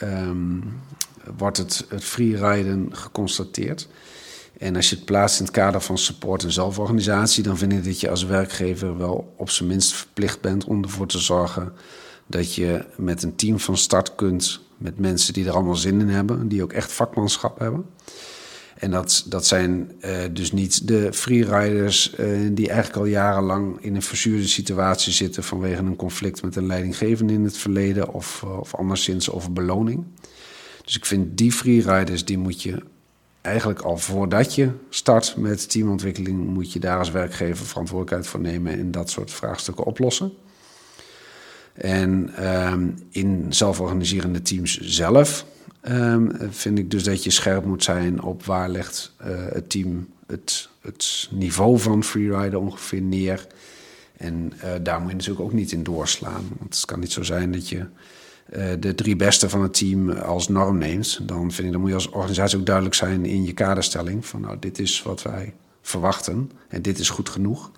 um, 0.04 0.64
wordt 1.38 1.58
het, 1.58 1.86
het 1.90 2.04
freeriden 2.04 2.96
geconstateerd. 2.96 3.88
En 4.58 4.76
als 4.76 4.90
je 4.90 4.96
het 4.96 5.06
plaatst 5.06 5.40
in 5.40 5.46
het 5.46 5.54
kader 5.54 5.82
van 5.82 5.98
support 5.98 6.44
en 6.44 6.52
zelforganisatie, 6.52 7.44
dan 7.44 7.58
vind 7.58 7.74
ik 7.74 7.84
dat 7.84 8.00
je 8.00 8.10
als 8.10 8.24
werkgever 8.24 8.98
wel 8.98 9.34
op 9.38 9.50
zijn 9.50 9.70
minst 9.70 9.94
verplicht 9.94 10.42
bent 10.42 10.66
om 10.66 10.84
ervoor 10.84 11.08
te 11.08 11.20
zorgen 11.20 11.74
dat 12.26 12.56
je 12.56 12.86
met 12.96 13.24
een 13.24 13.36
team 13.36 13.60
van 13.60 13.78
start 13.78 14.16
kunt 14.16 14.60
met 14.78 15.00
mensen 15.00 15.34
die 15.34 15.46
er 15.46 15.54
allemaal 15.54 15.76
zin 15.76 16.00
in 16.00 16.10
hebben, 16.10 16.48
die 16.48 16.64
ook 16.64 16.74
echt 16.74 16.92
vakmanschap 16.92 17.60
hebben. 17.60 17.86
En 18.78 18.92
dat, 18.92 19.26
dat 19.28 19.46
zijn 19.46 19.92
uh, 20.06 20.18
dus 20.32 20.52
niet 20.52 20.88
de 20.88 21.14
freeriders 21.14 22.14
uh, 22.20 22.50
die 22.52 22.70
eigenlijk 22.70 23.00
al 23.00 23.06
jarenlang 23.06 23.78
in 23.82 23.96
een 23.96 24.02
verzuurde 24.02 24.48
situatie 24.48 25.14
zitten 25.14 25.44
vanwege 25.44 25.82
een 25.82 25.96
conflict 25.96 26.42
met 26.42 26.56
een 26.56 26.66
leidinggevende 26.66 27.34
in 27.34 27.44
het 27.44 27.58
verleden 27.58 28.14
of, 28.14 28.42
uh, 28.46 28.60
of 28.60 28.76
anderszins 28.76 29.32
over 29.32 29.54
beloning. 29.54 30.04
Dus 30.84 30.96
ik 30.96 31.06
vind 31.06 31.38
die 31.38 31.52
freeriders, 31.52 32.26
die 32.26 32.38
moet 32.38 32.62
je 32.62 32.84
eigenlijk 33.42 33.80
al 33.80 33.98
voordat 33.98 34.56
je 34.56 34.70
start 34.90 35.36
met 35.38 35.70
teamontwikkeling, 35.70 36.48
moet 36.48 36.74
je 36.74 36.80
daar 36.80 36.98
als 36.98 37.12
werkgever 37.12 37.66
verantwoordelijkheid 37.66 38.28
voor 38.28 38.40
nemen 38.40 38.74
en 38.74 38.92
dat 38.92 39.10
soort 39.10 39.32
vraagstukken 39.32 39.86
oplossen. 39.86 40.32
En 41.74 42.34
um, 42.72 42.96
in 43.10 43.46
zelforganiserende 43.50 44.42
teams 44.42 44.80
zelf 44.80 45.46
um, 45.90 46.32
vind 46.50 46.78
ik 46.78 46.92
dus 46.92 47.04
dat 47.04 47.24
je 47.24 47.30
scherp 47.30 47.66
moet 47.66 47.84
zijn 47.84 48.22
op 48.22 48.46
waar 48.46 48.70
legt 48.70 49.14
uh, 49.22 49.28
het 49.30 49.70
team 49.70 50.08
het, 50.28 50.70
het 50.82 51.30
niveau 51.32 51.80
van 51.80 52.04
freerider 52.04 52.60
ongeveer 52.60 53.02
neer. 53.02 53.48
En 54.18 54.54
uh, 54.64 54.72
daar 54.82 55.00
moet 55.00 55.10
je 55.10 55.16
natuurlijk 55.16 55.46
ook 55.46 55.54
niet 55.54 55.72
in 55.72 55.84
doorslaan. 55.84 56.46
Want 56.58 56.76
het 56.76 56.86
kan 56.86 57.00
niet 57.00 57.12
zo 57.12 57.24
zijn 57.24 57.52
dat 57.52 57.70
je 57.70 57.78
uh, 57.78 58.66
de 58.80 58.96
drie 58.96 59.16
beste 59.16 59.50
van 59.50 59.62
het 59.62 59.74
team 59.74 60.10
als 60.12 60.48
norm 60.48 60.78
neemt, 60.78 61.20
dan 61.28 61.52
vind 61.52 61.68
ik 61.68 61.72
dan 61.72 61.82
moet 61.82 61.90
je 61.90 61.96
als 61.96 62.10
organisatie 62.10 62.58
ook 62.58 62.66
duidelijk 62.66 62.96
zijn 62.96 63.26
in 63.26 63.46
je 63.46 63.54
kaderstelling 63.54 64.26
van 64.26 64.42
nou 64.42 64.58
dit 64.60 64.80
is 64.80 65.04
wat 65.04 65.22
wij 65.22 65.54
verwachten 65.82 66.52
en 66.68 66.82
dit 66.82 67.00
is 67.00 67.10
goed 67.10 67.30
genoeg. 67.30 67.72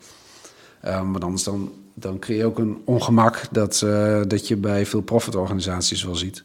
Um, 0.85 1.11
want 1.11 1.23
anders 1.23 1.43
dan, 1.43 1.71
dan 1.93 2.19
creëer 2.19 2.39
je 2.39 2.45
ook 2.45 2.59
een 2.59 2.81
ongemak 2.85 3.41
dat, 3.51 3.79
dat 4.27 4.47
je 4.47 4.55
bij 4.55 4.85
veel 4.85 5.01
profitorganisaties 5.01 6.03
wel 6.03 6.15
ziet. 6.15 6.43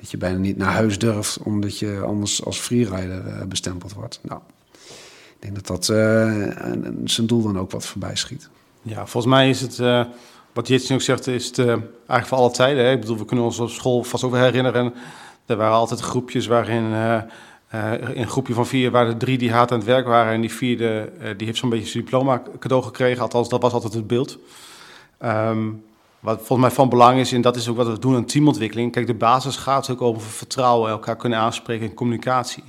Dat 0.00 0.10
je 0.10 0.16
bijna 0.16 0.38
niet 0.38 0.56
naar 0.56 0.72
huis 0.72 0.98
durft, 0.98 1.38
omdat 1.42 1.78
je 1.78 2.00
anders 2.06 2.44
als 2.44 2.58
freerider 2.58 3.26
uh, 3.26 3.42
bestempeld 3.48 3.92
wordt. 3.92 4.20
Nou, 4.22 4.40
ik 5.08 5.36
denk 5.38 5.54
dat 5.54 5.66
dat 5.66 5.88
uh, 5.88 6.48
zijn 7.04 7.26
doel 7.26 7.42
dan 7.42 7.58
ook 7.58 7.70
wat 7.70 7.86
voorbij 7.86 8.16
schiet. 8.16 8.48
Ja, 8.82 9.06
volgens 9.06 9.32
mij 9.32 9.48
is 9.48 9.60
het, 9.60 10.06
wat 10.52 10.68
Jitsen 10.68 10.94
ook 10.94 11.00
zegt, 11.00 11.26
is 11.26 11.46
het 11.46 11.58
eigenlijk 11.58 12.26
voor 12.26 12.38
alle 12.38 12.50
tijden. 12.50 12.84
Hè? 12.84 12.92
Ik 12.92 13.00
bedoel, 13.00 13.18
we 13.18 13.24
kunnen 13.24 13.44
ons 13.44 13.58
op 13.58 13.70
school 13.70 14.02
vast 14.02 14.24
ook 14.24 14.34
herinneren. 14.34 14.94
Er 15.46 15.56
waren 15.56 15.74
altijd 15.74 16.00
groepjes 16.00 16.46
waarin 16.46 16.84
in 16.84 18.22
een 18.22 18.28
groepje 18.28 18.54
van 18.54 18.66
vier 18.66 18.90
waren 18.90 19.12
er 19.12 19.18
drie 19.18 19.38
die 19.38 19.52
haat 19.52 19.72
aan 19.72 19.78
het 19.78 19.86
werk 19.86 20.06
waren. 20.06 20.32
En 20.32 20.40
die 20.40 20.52
vierde 20.52 21.12
die 21.36 21.46
heeft 21.46 21.58
zo'n 21.58 21.70
beetje 21.70 21.88
zijn 21.90 22.04
diploma 22.04 22.42
cadeau 22.58 22.82
gekregen. 22.84 23.22
Althans, 23.22 23.48
dat 23.48 23.62
was 23.62 23.72
altijd 23.72 23.92
het 23.92 24.06
beeld. 24.06 24.38
Um, 25.24 25.82
wat 26.20 26.36
volgens 26.36 26.60
mij 26.60 26.70
van 26.70 26.88
belang 26.88 27.18
is, 27.18 27.32
en 27.32 27.40
dat 27.40 27.56
is 27.56 27.68
ook 27.68 27.76
wat 27.76 27.86
we 27.86 27.98
doen 27.98 28.14
aan 28.14 28.24
teamontwikkeling. 28.24 28.92
Kijk, 28.92 29.06
de 29.06 29.14
basis 29.14 29.56
gaat 29.56 29.90
ook 29.90 30.02
over 30.02 30.22
vertrouwen, 30.22 30.90
elkaar 30.90 31.16
kunnen 31.16 31.38
aanspreken 31.38 31.86
in 31.86 31.94
communicatie. 31.94 32.64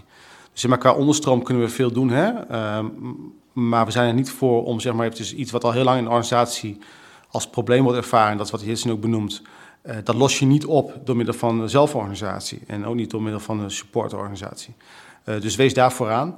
Dus 0.53 0.65
maar, 0.65 0.77
qua 0.77 0.93
onderstroom 0.93 1.43
kunnen 1.43 1.63
we 1.63 1.69
veel 1.69 1.91
doen. 1.91 2.09
Hè? 2.09 2.29
Um, 2.77 3.33
maar 3.53 3.85
we 3.85 3.91
zijn 3.91 4.07
er 4.07 4.13
niet 4.13 4.31
voor 4.31 4.63
om 4.63 4.79
zeg 4.79 4.93
maar, 4.93 5.05
eventjes 5.05 5.33
iets 5.33 5.51
wat 5.51 5.63
al 5.63 5.71
heel 5.71 5.83
lang 5.83 5.97
in 5.97 6.03
de 6.03 6.09
organisatie 6.09 6.77
als 7.29 7.49
probleem 7.49 7.83
wordt 7.83 7.97
ervaren. 7.97 8.37
Dat 8.37 8.45
is 8.45 8.51
wat 8.51 8.61
Hitsen 8.61 8.91
ook 8.91 9.01
benoemt. 9.01 9.41
Uh, 9.85 9.95
dat 10.03 10.15
los 10.15 10.39
je 10.39 10.45
niet 10.45 10.65
op 10.65 10.99
door 11.03 11.15
middel 11.15 11.35
van 11.35 11.69
zelforganisatie 11.69 12.61
en 12.67 12.85
ook 12.85 12.95
niet 12.95 13.09
door 13.09 13.21
middel 13.21 13.39
van 13.39 13.59
een 13.59 13.71
supportorganisatie. 13.71 14.73
Uh, 15.25 15.41
dus 15.41 15.55
wees 15.55 15.73
daar 15.73 15.91
vooraan. 15.91 16.35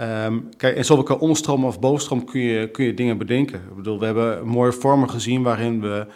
Um, 0.00 0.48
kijk, 0.56 0.76
en 0.76 0.84
zowel 0.84 1.16
onderstroom 1.16 1.64
of 1.64 1.80
bovenstroom 1.80 2.24
kun 2.24 2.40
je, 2.40 2.70
kun 2.70 2.84
je 2.84 2.94
dingen 2.94 3.18
bedenken. 3.18 3.58
Ik 3.58 3.76
bedoel, 3.76 3.98
we 3.98 4.04
hebben 4.04 4.46
mooie 4.46 4.72
vormen 4.72 5.10
gezien 5.10 5.42
waarin 5.42 5.80
we 5.80 6.06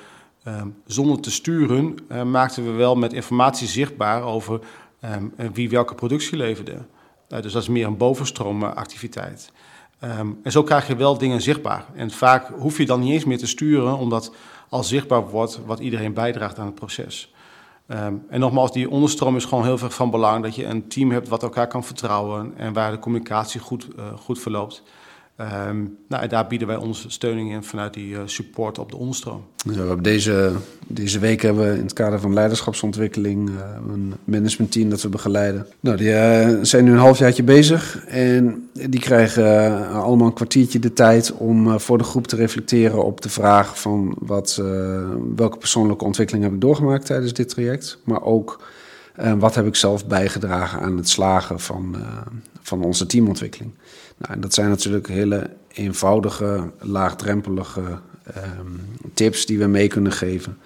zonder 0.87 1.20
te 1.20 1.31
sturen 1.31 1.94
uh, 2.12 2.22
maakten 2.22 2.64
we 2.64 2.70
wel 2.70 2.94
met 2.94 3.12
informatie 3.12 3.68
zichtbaar 3.68 4.22
over 4.22 4.61
um, 5.05 5.33
wie 5.53 5.70
welke 5.70 5.94
productie 5.94 6.37
leverde. 6.37 6.79
dus 7.29 7.53
dat 7.53 7.62
is 7.62 7.68
meer 7.68 7.87
een 7.87 7.96
bovenstroomactiviteit. 7.96 9.53
Um, 10.05 10.40
en 10.42 10.53
zo 10.53 10.62
krijg 10.62 10.87
je 10.87 10.96
wel 10.96 11.18
dingen 11.18 11.40
zichtbaar. 11.40 11.85
En 11.94 12.11
vaak 12.11 12.48
hoef 12.59 12.79
je 12.79 12.87
dan 12.87 13.01
niet 13.01 13.12
eens 13.12 13.24
meer 13.24 13.38
te 13.38 13.46
sturen, 13.46 13.96
omdat 13.96 14.35
al 14.68 14.85
zichtbaar 14.85 15.29
wordt 15.29 15.61
wat 15.66 15.79
iedereen 15.79 16.12
bijdraagt 16.12 16.59
aan 16.59 16.66
het 16.66 16.74
proces. 16.74 17.33
En 17.87 18.40
nogmaals, 18.40 18.72
die 18.72 18.90
onderstroom 18.90 19.37
is 19.37 19.44
gewoon 19.44 19.64
heel 19.64 19.79
veel 19.79 19.90
van 19.90 20.11
belang. 20.11 20.42
Dat 20.42 20.55
je 20.55 20.64
een 20.64 20.88
team 20.88 21.11
hebt 21.11 21.29
wat 21.29 21.42
elkaar 21.42 21.66
kan 21.66 21.85
vertrouwen 21.85 22.53
en 22.57 22.72
waar 22.72 22.90
de 22.90 22.98
communicatie 22.98 23.61
goed, 23.61 23.88
goed 24.16 24.38
verloopt. 24.38 24.83
Um, 25.40 25.96
nou, 26.09 26.27
daar 26.27 26.46
bieden 26.46 26.68
wij 26.68 26.77
onze 26.77 27.11
steuning 27.11 27.53
in 27.53 27.62
vanuit 27.62 27.94
die 27.94 28.11
uh, 28.11 28.20
support 28.24 28.79
op 28.79 28.90
de 28.90 28.96
onderstroom. 28.96 29.44
Ja, 29.57 29.79
hebben 29.79 30.03
deze, 30.03 30.53
deze 30.87 31.18
week 31.18 31.42
hebben 31.42 31.70
we 31.70 31.77
in 31.77 31.83
het 31.83 31.92
kader 31.92 32.20
van 32.20 32.33
leiderschapsontwikkeling 32.33 33.48
uh, 33.48 33.57
een 33.88 34.14
managementteam 34.24 34.90
dat 34.90 35.03
we 35.03 35.09
begeleiden. 35.09 35.66
Nou, 35.81 35.96
die 35.96 36.09
uh, 36.09 36.59
zijn 36.62 36.85
nu 36.85 36.92
een 36.92 36.98
halfjaartje 36.98 37.42
bezig 37.42 38.05
en 38.07 38.68
die 38.72 39.01
krijgen 39.01 39.88
allemaal 39.88 40.27
een 40.27 40.33
kwartiertje 40.33 40.79
de 40.79 40.92
tijd 40.92 41.33
om 41.33 41.81
voor 41.81 41.98
de 41.98 42.05
groep 42.05 42.27
te 42.27 42.37
reflecteren 42.37 43.05
op 43.05 43.20
de 43.20 43.29
vraag 43.29 43.81
van 43.81 44.16
wat, 44.18 44.62
welke 45.37 45.59
persoonlijke 45.59 46.05
ontwikkeling 46.05 46.44
heb 46.44 46.55
ik 46.55 46.61
doorgemaakt 46.61 47.07
tijdens 47.07 47.33
dit 47.33 47.48
traject, 47.48 47.98
maar 48.05 48.22
ook 48.22 48.62
wat 49.38 49.55
heb 49.55 49.66
ik 49.66 49.74
zelf 49.74 50.07
bijgedragen 50.07 50.81
aan 50.81 50.96
het 50.96 51.09
slagen 51.09 51.61
van, 51.61 51.96
van 52.61 52.85
onze 52.85 53.07
teamontwikkeling. 53.07 53.72
Nou, 54.18 54.33
en 54.33 54.40
dat 54.40 54.54
zijn 54.54 54.68
natuurlijk 54.68 55.09
hele 55.09 55.50
eenvoudige, 55.68 56.70
laagdrempelige 56.78 57.81
um, 58.61 58.81
tips 59.14 59.46
die 59.46 59.59
we 59.59 59.66
mee 59.66 59.88
kunnen 59.88 60.12
geven. 60.12 60.59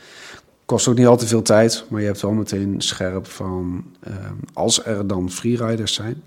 Kost 0.64 0.88
ook 0.88 0.96
niet 0.96 1.06
al 1.06 1.16
te 1.16 1.26
veel 1.26 1.42
tijd, 1.42 1.84
maar 1.88 2.00
je 2.00 2.06
hebt 2.06 2.20
wel 2.20 2.32
meteen 2.32 2.80
scherp 2.80 3.26
van 3.26 3.84
um, 4.08 4.40
als 4.52 4.84
er 4.84 5.06
dan 5.06 5.30
freeriders 5.30 5.94
zijn. 5.94 6.22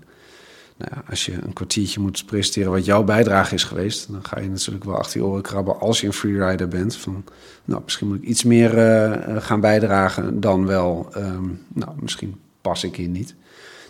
Nou 0.76 0.90
ja, 0.94 1.02
als 1.08 1.26
je 1.26 1.32
een 1.32 1.52
kwartiertje 1.52 2.00
moet 2.00 2.26
presenteren 2.26 2.70
wat 2.70 2.84
jouw 2.84 3.04
bijdrage 3.04 3.54
is 3.54 3.64
geweest, 3.64 4.12
dan 4.12 4.24
ga 4.24 4.40
je 4.40 4.48
natuurlijk 4.48 4.84
wel 4.84 4.96
achter 4.96 5.20
je 5.20 5.26
oren 5.26 5.42
krabben 5.42 5.80
als 5.80 6.00
je 6.00 6.06
een 6.06 6.12
freerider 6.12 6.68
bent. 6.68 6.96
Van, 6.96 7.24
nou, 7.64 7.82
misschien 7.84 8.06
moet 8.06 8.16
ik 8.16 8.22
iets 8.22 8.44
meer 8.44 8.78
uh, 8.78 9.36
gaan 9.42 9.60
bijdragen 9.60 10.40
dan 10.40 10.66
wel, 10.66 11.08
um, 11.16 11.62
nou, 11.68 11.90
misschien 12.00 12.40
pas 12.60 12.84
ik 12.84 12.96
hier 12.96 13.08
niet. 13.08 13.34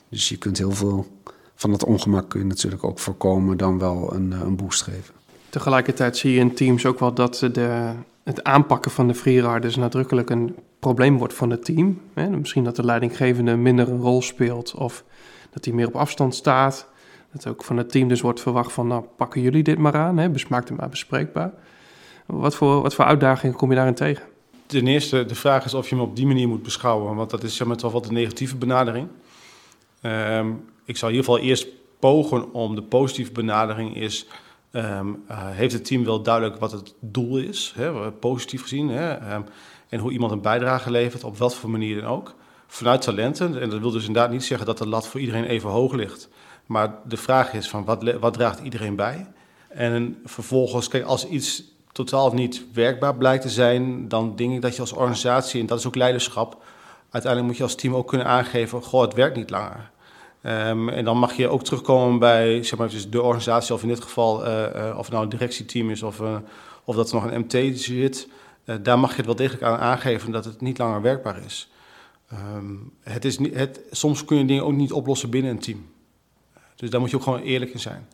Dus 0.08 0.28
je 0.28 0.36
kunt 0.36 0.58
heel 0.58 0.72
veel 0.72 1.06
van 1.56 1.70
dat 1.70 1.84
ongemak 1.84 2.28
kun 2.28 2.40
je 2.40 2.46
natuurlijk 2.46 2.84
ook 2.84 2.98
voorkomen 2.98 3.56
dan 3.56 3.78
wel 3.78 4.14
een, 4.14 4.32
eh, 4.32 4.40
een 4.40 4.56
boost 4.56 4.82
geven. 4.82 5.14
Tegelijkertijd 5.48 6.16
zie 6.16 6.32
je 6.32 6.40
in 6.40 6.54
teams 6.54 6.86
ook 6.86 6.98
wel 6.98 7.14
dat 7.14 7.48
de, 7.52 7.92
het 8.24 8.44
aanpakken 8.44 8.90
van 8.90 9.08
de 9.08 9.14
freeriders 9.14 9.76
nadrukkelijk 9.76 10.30
een 10.30 10.56
probleem 10.78 11.18
wordt 11.18 11.34
van 11.34 11.50
het 11.50 11.64
team. 11.64 12.00
Hè? 12.14 12.28
Misschien 12.28 12.64
dat 12.64 12.76
de 12.76 12.84
leidinggevende 12.84 13.56
minder 13.56 13.88
een 13.88 14.00
rol 14.00 14.22
speelt 14.22 14.74
of 14.74 15.04
dat 15.50 15.64
hij 15.64 15.74
meer 15.74 15.86
op 15.86 15.96
afstand 15.96 16.34
staat. 16.34 16.88
Dat 17.32 17.46
ook 17.46 17.64
van 17.64 17.76
het 17.76 17.90
team 17.90 18.08
dus 18.08 18.20
wordt 18.20 18.40
verwacht 18.40 18.72
van, 18.72 18.86
nou 18.86 19.04
pakken 19.16 19.40
jullie 19.40 19.62
dit 19.62 19.78
maar 19.78 19.94
aan, 19.94 20.18
hè? 20.18 20.30
besmaakt 20.30 20.68
het 20.68 20.78
maar 20.78 20.88
bespreekbaar. 20.88 21.52
Wat 22.26 22.54
voor, 22.54 22.82
wat 22.82 22.94
voor 22.94 23.04
uitdagingen 23.04 23.56
kom 23.56 23.70
je 23.70 23.76
daarin 23.76 23.94
tegen? 23.94 24.24
Ten 24.66 24.86
eerste, 24.86 25.24
de 25.24 25.34
vraag 25.34 25.64
is 25.64 25.74
of 25.74 25.88
je 25.88 25.94
hem 25.94 26.04
op 26.04 26.16
die 26.16 26.26
manier 26.26 26.48
moet 26.48 26.62
beschouwen, 26.62 27.14
want 27.14 27.30
dat 27.30 27.42
is 27.42 27.56
zeg 27.56 27.66
maar, 27.66 27.76
toch 27.76 27.92
wel 27.92 28.00
de 28.00 28.12
negatieve 28.12 28.56
benadering. 28.56 29.08
Um, 30.02 30.64
ik 30.86 30.96
zal 30.96 31.08
in 31.08 31.14
ieder 31.14 31.30
geval 31.30 31.46
eerst 31.48 31.66
pogen 31.98 32.52
om 32.52 32.74
de 32.74 32.82
positieve 32.82 33.32
benadering 33.32 33.96
is... 33.96 34.26
Um, 34.72 35.24
uh, 35.30 35.48
heeft 35.50 35.72
het 35.72 35.84
team 35.84 36.04
wel 36.04 36.22
duidelijk 36.22 36.56
wat 36.56 36.72
het 36.72 36.94
doel 37.00 37.38
is, 37.38 37.72
hè, 37.76 38.10
positief 38.10 38.62
gezien, 38.62 38.88
hè, 38.88 39.34
um, 39.34 39.44
en 39.88 39.98
hoe 39.98 40.12
iemand 40.12 40.32
een 40.32 40.40
bijdrage 40.40 40.90
levert, 40.90 41.24
op 41.24 41.36
wat 41.38 41.54
voor 41.54 41.70
manier 41.70 42.00
dan 42.00 42.10
ook. 42.10 42.34
Vanuit 42.66 43.02
talenten, 43.02 43.60
en 43.60 43.70
dat 43.70 43.80
wil 43.80 43.90
dus 43.90 44.06
inderdaad 44.06 44.30
niet 44.30 44.44
zeggen 44.44 44.66
dat 44.66 44.78
de 44.78 44.88
lat 44.88 45.08
voor 45.08 45.20
iedereen 45.20 45.44
even 45.44 45.70
hoog 45.70 45.92
ligt. 45.92 46.28
Maar 46.66 46.94
de 47.04 47.16
vraag 47.16 47.52
is 47.52 47.68
van 47.68 47.84
wat, 47.84 48.14
wat 48.20 48.32
draagt 48.32 48.60
iedereen 48.60 48.96
bij? 48.96 49.26
En 49.68 50.18
vervolgens, 50.24 50.88
kijk, 50.88 51.04
als 51.04 51.28
iets 51.28 51.62
totaal 51.92 52.32
niet 52.32 52.64
werkbaar 52.72 53.16
blijkt 53.16 53.42
te 53.42 53.50
zijn, 53.50 54.08
dan 54.08 54.36
denk 54.36 54.52
ik 54.52 54.62
dat 54.62 54.74
je 54.74 54.80
als 54.80 54.92
organisatie, 54.92 55.60
en 55.60 55.66
dat 55.66 55.78
is 55.78 55.86
ook 55.86 55.96
leiderschap, 55.96 56.62
uiteindelijk 57.10 57.46
moet 57.52 57.56
je 57.56 57.62
als 57.62 57.74
team 57.74 57.94
ook 57.94 58.08
kunnen 58.08 58.26
aangeven, 58.26 58.82
goh, 58.82 59.00
het 59.00 59.14
werkt 59.14 59.36
niet 59.36 59.50
langer. 59.50 59.90
Um, 60.46 60.88
en 60.88 61.04
dan 61.04 61.18
mag 61.18 61.32
je 61.32 61.48
ook 61.48 61.64
terugkomen 61.64 62.18
bij 62.18 62.62
zeg 62.62 62.78
maar, 62.78 62.90
de 63.10 63.22
organisatie, 63.22 63.74
of 63.74 63.82
in 63.82 63.88
dit 63.88 64.00
geval 64.00 64.46
uh, 64.46 64.62
uh, 64.76 64.94
of 64.98 65.04
het 65.04 65.12
nou 65.12 65.24
een 65.24 65.28
directieteam 65.30 65.90
is 65.90 66.02
of, 66.02 66.20
uh, 66.20 66.36
of 66.84 66.96
dat 66.96 67.08
er 67.08 67.14
nog 67.14 67.24
een 67.24 67.40
MT 67.40 67.78
zit. 67.78 68.28
daar 68.82 68.98
mag 68.98 69.10
je 69.10 69.16
het 69.16 69.26
wel 69.26 69.36
degelijk 69.36 69.62
aan 69.62 69.78
aangeven 69.78 70.32
dat 70.32 70.44
het 70.44 70.60
niet 70.60 70.78
langer 70.78 71.02
werkbaar 71.02 71.44
is. 71.44 71.70
Um, 72.32 72.92
het 73.02 73.24
is 73.24 73.38
niet, 73.38 73.54
het, 73.54 73.80
soms 73.90 74.24
kun 74.24 74.38
je 74.38 74.44
dingen 74.44 74.64
ook 74.64 74.72
niet 74.72 74.92
oplossen 74.92 75.30
binnen 75.30 75.50
een 75.50 75.58
team. 75.58 75.86
Dus 76.76 76.90
daar 76.90 77.00
moet 77.00 77.10
je 77.10 77.16
ook 77.16 77.22
gewoon 77.22 77.40
eerlijk 77.40 77.72
in 77.72 77.80
zijn. 77.80 78.08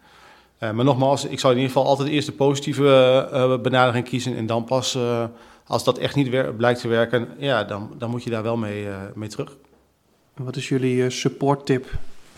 maar 0.58 0.84
nogmaals, 0.84 1.24
ik 1.24 1.40
zou 1.40 1.52
in 1.52 1.58
ieder 1.60 1.74
geval 1.74 1.90
altijd 1.90 2.08
eerst 2.08 2.26
de 2.26 2.32
positieve 2.32 3.58
benadering 3.62 4.04
kiezen 4.04 4.36
en 4.36 4.46
dan 4.46 4.64
pas, 4.64 4.98
als 5.66 5.84
dat 5.84 5.98
echt 5.98 6.14
niet 6.14 6.56
blijkt 6.56 6.80
te 6.80 6.88
werken, 6.88 7.28
ja, 7.38 7.64
dan, 7.64 7.94
dan 7.98 8.10
moet 8.10 8.24
je 8.24 8.30
daar 8.30 8.42
wel 8.42 8.56
mee, 8.56 8.86
mee 9.14 9.28
terug. 9.28 9.56
Wat 10.34 10.56
is 10.56 10.68
jullie 10.68 11.10
supporttip 11.10 11.86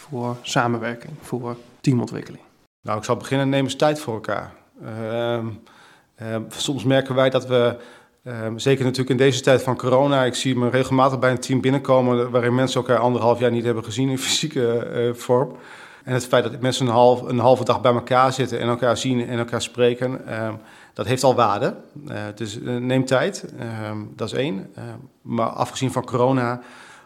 voor 0.08 0.36
samenwerking, 0.42 1.12
voor 1.20 1.56
teamontwikkeling? 1.80 2.42
Nou, 2.82 2.98
ik 2.98 3.04
zal 3.04 3.16
beginnen, 3.16 3.48
neem 3.48 3.64
eens 3.64 3.76
tijd 3.76 4.00
voor 4.00 4.14
elkaar. 4.14 4.54
Uh, 4.82 5.38
uh, 6.22 6.36
soms 6.48 6.84
merken 6.84 7.14
wij 7.14 7.30
dat 7.30 7.46
we, 7.46 7.76
ehm, 8.24 8.58
zeker 8.58 8.84
natuurlijk 8.84 9.10
in 9.10 9.16
deze 9.16 9.40
tijd 9.40 9.62
van 9.62 9.76
corona, 9.76 10.24
ik 10.24 10.34
zie 10.34 10.56
me 10.56 10.70
regelmatig 10.70 11.18
bij 11.18 11.30
een 11.30 11.40
team 11.40 11.60
binnenkomen 11.60 12.30
waarin 12.30 12.54
mensen 12.54 12.80
elkaar 12.80 12.98
anderhalf 12.98 13.38
jaar 13.38 13.50
niet 13.50 13.64
hebben 13.64 13.84
gezien 13.84 14.08
in 14.08 14.18
fysieke 14.18 14.78
eh, 14.78 15.14
vorm. 15.14 15.56
En 16.04 16.12
het 16.12 16.26
feit 16.26 16.44
dat 16.44 16.60
mensen 16.60 16.86
een, 16.86 16.92
half, 16.92 17.22
een 17.22 17.38
halve 17.38 17.64
dag 17.64 17.80
bij 17.80 17.92
elkaar 17.92 18.32
zitten 18.32 18.60
en 18.60 18.68
elkaar 18.68 18.96
zien 18.96 19.26
en 19.28 19.38
elkaar 19.38 19.62
spreken, 19.62 20.20
dat 20.94 21.06
heeft 21.06 21.24
al 21.24 21.34
waarde. 21.34 21.74
Eh, 22.08 22.22
dus 22.34 22.60
eh, 22.60 22.76
neem 22.76 23.04
tijd, 23.04 23.44
dat 24.16 24.26
is 24.26 24.38
één. 24.38 24.74
maar 25.22 25.48
afgezien 25.48 25.92
van 25.92 26.04
corona 26.04 26.60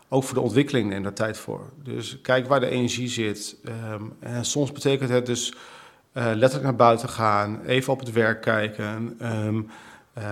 ook 0.08 0.24
voor 0.24 0.34
de 0.34 0.40
ontwikkeling 0.40 0.88
neem 0.88 1.02
daar 1.02 1.12
tijd 1.12 1.38
voor. 1.38 1.70
Dus 1.82 2.20
kijk 2.22 2.48
waar 2.48 2.60
de 2.60 2.68
energie 2.68 3.08
zit. 3.08 3.56
Um, 3.92 4.12
en 4.20 4.44
soms 4.44 4.72
betekent 4.72 5.10
het 5.10 5.26
dus 5.26 5.52
uh, 5.52 6.24
letterlijk 6.24 6.62
naar 6.62 6.76
buiten 6.76 7.08
gaan, 7.08 7.64
even 7.64 7.92
op 7.92 8.00
het 8.00 8.12
werk 8.12 8.40
kijken. 8.40 9.16
Um, 9.22 9.70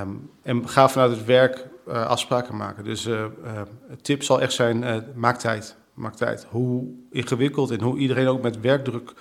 um, 0.01 0.31
en 0.43 0.69
ga 0.69 0.89
vanuit 0.89 1.11
het 1.11 1.25
werk 1.25 1.67
uh, 1.89 2.07
afspraken 2.07 2.57
maken. 2.57 2.85
Dus 2.85 3.07
uh, 3.07 3.25
tip 4.03 4.23
zal 4.23 4.41
echt 4.41 4.53
zijn, 4.53 5.05
maak 5.15 5.39
tijd. 5.39 5.77
Maak 5.95 6.17
tijd. 6.17 6.47
Hoe 6.51 6.85
ingewikkeld 7.11 7.71
en 7.71 7.81
hoe 7.81 7.99
iedereen 7.99 8.29
ook 8.29 8.43
met 8.43 8.61
werkdruk 8.61 9.13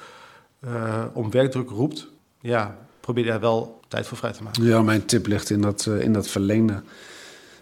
om 1.13 1.31
werkdruk 1.31 1.69
roept. 1.69 2.07
Ja, 2.41 2.77
probeer 2.99 3.25
daar 3.25 3.39
wel 3.39 3.79
tijd 3.87 4.07
voor 4.07 4.17
vrij 4.17 4.31
te 4.31 4.43
maken. 4.43 4.63
Ja, 4.63 4.81
mijn 4.81 5.05
tip 5.05 5.27
ligt 5.27 5.49
in 5.49 5.61
dat, 5.61 5.85
in 5.85 6.13
dat 6.13 6.27
verlengde. 6.27 6.81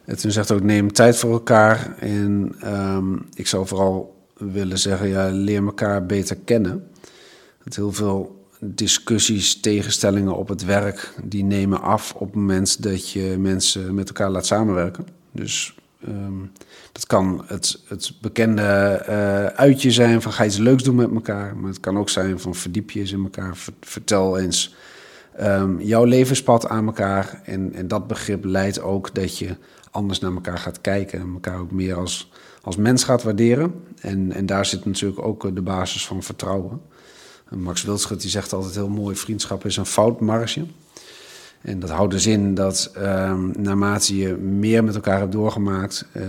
En 0.05 0.17
toen 0.17 0.31
zegt 0.31 0.51
ook, 0.51 0.63
neem 0.63 0.91
tijd 0.91 1.17
voor 1.17 1.31
elkaar. 1.31 1.95
En 1.99 2.55
um, 2.65 3.25
ik 3.33 3.47
zou 3.47 3.67
vooral 3.67 4.25
willen 4.37 4.79
zeggen, 4.79 5.07
ja, 5.07 5.29
leer 5.29 5.63
elkaar 5.65 6.05
beter 6.05 6.35
kennen. 6.45 6.87
Dat 7.63 7.75
heel 7.75 7.93
veel 7.93 8.45
discussies, 8.59 9.59
tegenstellingen 9.59 10.35
op 10.35 10.47
het 10.47 10.65
werk, 10.65 11.13
die 11.23 11.43
nemen 11.43 11.81
af 11.81 12.13
op 12.13 12.27
het 12.27 12.35
moment 12.35 12.83
dat 12.83 13.11
je 13.11 13.35
mensen 13.39 13.95
met 13.95 14.07
elkaar 14.07 14.29
laat 14.29 14.45
samenwerken. 14.45 15.07
Dus 15.31 15.75
ehm, 16.05 16.39
dat 16.91 17.05
kan 17.07 17.43
het, 17.47 17.79
het 17.87 18.13
bekende 18.21 18.61
uh, 19.09 19.45
uitje 19.45 19.91
zijn 19.91 20.21
van 20.21 20.31
ga 20.31 20.45
iets 20.45 20.57
leuks 20.57 20.83
doen 20.83 20.95
met 20.95 21.11
elkaar. 21.13 21.55
Maar 21.57 21.69
het 21.69 21.79
kan 21.79 21.97
ook 21.97 22.09
zijn 22.09 22.39
van 22.39 22.55
verdiep 22.55 22.91
je 22.91 22.99
eens 22.99 23.11
in 23.11 23.23
elkaar. 23.23 23.57
Vertel 23.81 24.39
eens 24.39 24.75
um, 25.41 25.81
jouw 25.81 26.03
levenspad 26.03 26.67
aan 26.67 26.85
elkaar. 26.85 27.41
En, 27.45 27.73
en 27.73 27.87
dat 27.87 28.07
begrip 28.07 28.43
leidt 28.45 28.81
ook 28.81 29.15
dat 29.15 29.37
je 29.37 29.55
anders 29.93 30.19
naar 30.19 30.33
elkaar 30.33 30.57
gaat 30.57 30.81
kijken. 30.81 31.19
En 31.19 31.31
elkaar 31.33 31.59
ook 31.59 31.71
meer 31.71 31.95
als, 31.95 32.31
als 32.61 32.75
mens 32.75 33.03
gaat 33.03 33.23
waarderen. 33.23 33.73
En, 33.99 34.31
en 34.31 34.45
daar 34.45 34.65
zit 34.65 34.85
natuurlijk 34.85 35.25
ook 35.25 35.55
de 35.55 35.61
basis 35.61 36.05
van 36.07 36.23
vertrouwen. 36.23 36.81
Max 37.49 37.83
Wildschut 37.83 38.21
die 38.21 38.29
zegt 38.29 38.53
altijd 38.53 38.75
heel 38.75 38.89
mooi: 38.89 39.15
vriendschap 39.15 39.65
is 39.65 39.77
een 39.77 39.85
foutmarge. 39.85 40.65
En 41.61 41.79
dat 41.79 41.89
houdt 41.89 42.11
dus 42.11 42.25
in 42.25 42.53
dat 42.53 42.91
um, 42.97 43.51
naarmate 43.57 44.17
je 44.17 44.35
meer 44.35 44.83
met 44.83 44.95
elkaar 44.95 45.19
hebt 45.19 45.31
doorgemaakt, 45.31 46.05
uh, 46.13 46.23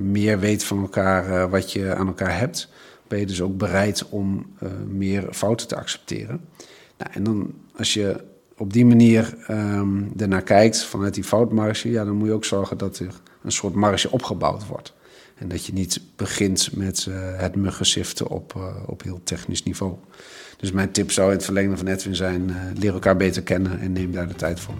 meer 0.00 0.38
weet 0.38 0.64
van 0.64 0.80
elkaar 0.80 1.28
uh, 1.28 1.50
wat 1.50 1.72
je 1.72 1.94
aan 1.94 2.06
elkaar 2.06 2.38
hebt, 2.38 2.68
ben 3.08 3.18
je 3.18 3.26
dus 3.26 3.42
ook 3.42 3.56
bereid 3.56 4.08
om 4.08 4.46
meer 4.88 5.28
fouten 5.30 5.68
te 5.68 5.76
accepteren. 5.76 6.40
Nou, 6.98 7.10
en 7.12 7.22
dan 7.22 7.52
als 7.76 7.94
je 7.94 8.20
op 8.60 8.72
die 8.72 8.86
manier 8.86 9.34
um, 9.50 10.12
ernaar 10.16 10.42
kijkt 10.42 10.84
vanuit 10.84 11.14
die 11.14 11.24
foutmarge, 11.24 11.90
ja, 11.90 12.04
dan 12.04 12.16
moet 12.16 12.26
je 12.26 12.34
ook 12.34 12.44
zorgen 12.44 12.78
dat 12.78 12.98
er 12.98 13.14
een 13.42 13.52
soort 13.52 13.74
marge 13.74 14.10
opgebouwd 14.10 14.66
wordt. 14.66 14.94
En 15.34 15.48
dat 15.48 15.66
je 15.66 15.72
niet 15.72 16.00
begint 16.16 16.76
met 16.76 17.06
het 17.36 17.56
muggensiften 17.56 18.28
op, 18.28 18.74
op 18.86 19.02
heel 19.02 19.20
technisch 19.24 19.62
niveau. 19.62 19.94
Dus 20.56 20.72
mijn 20.72 20.90
tip 20.90 21.10
zou 21.10 21.28
in 21.28 21.36
het 21.36 21.44
verlengde 21.44 21.76
van 21.76 21.86
Edwin 21.86 22.14
zijn: 22.14 22.48
uh, 22.48 22.56
leer 22.74 22.92
elkaar 22.92 23.16
beter 23.16 23.42
kennen 23.42 23.80
en 23.80 23.92
neem 23.92 24.12
daar 24.12 24.28
de 24.28 24.34
tijd 24.34 24.60
voor. 24.60 24.74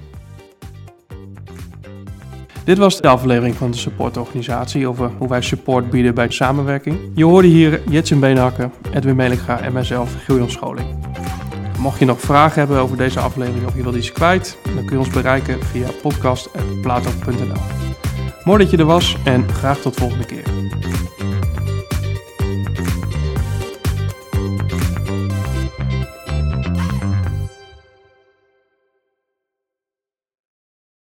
Dit 2.65 2.79
was 2.79 3.01
de 3.01 3.09
aflevering 3.09 3.55
van 3.55 3.71
de 3.71 3.77
supportorganisatie 3.77 4.89
over 4.89 5.11
hoe 5.19 5.29
wij 5.29 5.43
support 5.43 5.91
bieden 5.91 6.15
bij 6.15 6.31
samenwerking. 6.31 6.99
Je 7.15 7.25
hoorde 7.25 7.49
hier 7.49 7.81
Jetsen 7.91 8.21
Beenhakker, 8.21 8.71
Edwin 8.93 9.17
Melinga 9.17 9.61
en 9.61 9.73
mijzelf, 9.73 10.15
Giljan 10.25 10.51
Scholing. 10.51 10.89
Mocht 11.81 11.99
je 11.99 12.05
nog 12.05 12.21
vragen 12.21 12.59
hebben 12.59 12.79
over 12.79 12.97
deze 12.97 13.21
aflevering 13.21 13.67
of 13.67 13.75
je 13.75 13.83
wilt 13.83 13.95
iets 13.95 14.13
kwijt, 14.13 14.59
dan 14.75 14.85
kun 14.85 14.99
je 14.99 14.99
ons 14.99 15.09
bereiken 15.09 15.65
via 15.65 15.89
podcast.plato.nl. 16.03 17.61
Mooi 18.45 18.59
dat 18.59 18.71
je 18.71 18.77
er 18.77 18.85
was 18.85 19.17
en 19.25 19.53
graag 19.53 19.79
tot 19.79 19.97
volgende 19.97 20.25
keer. 20.25 20.45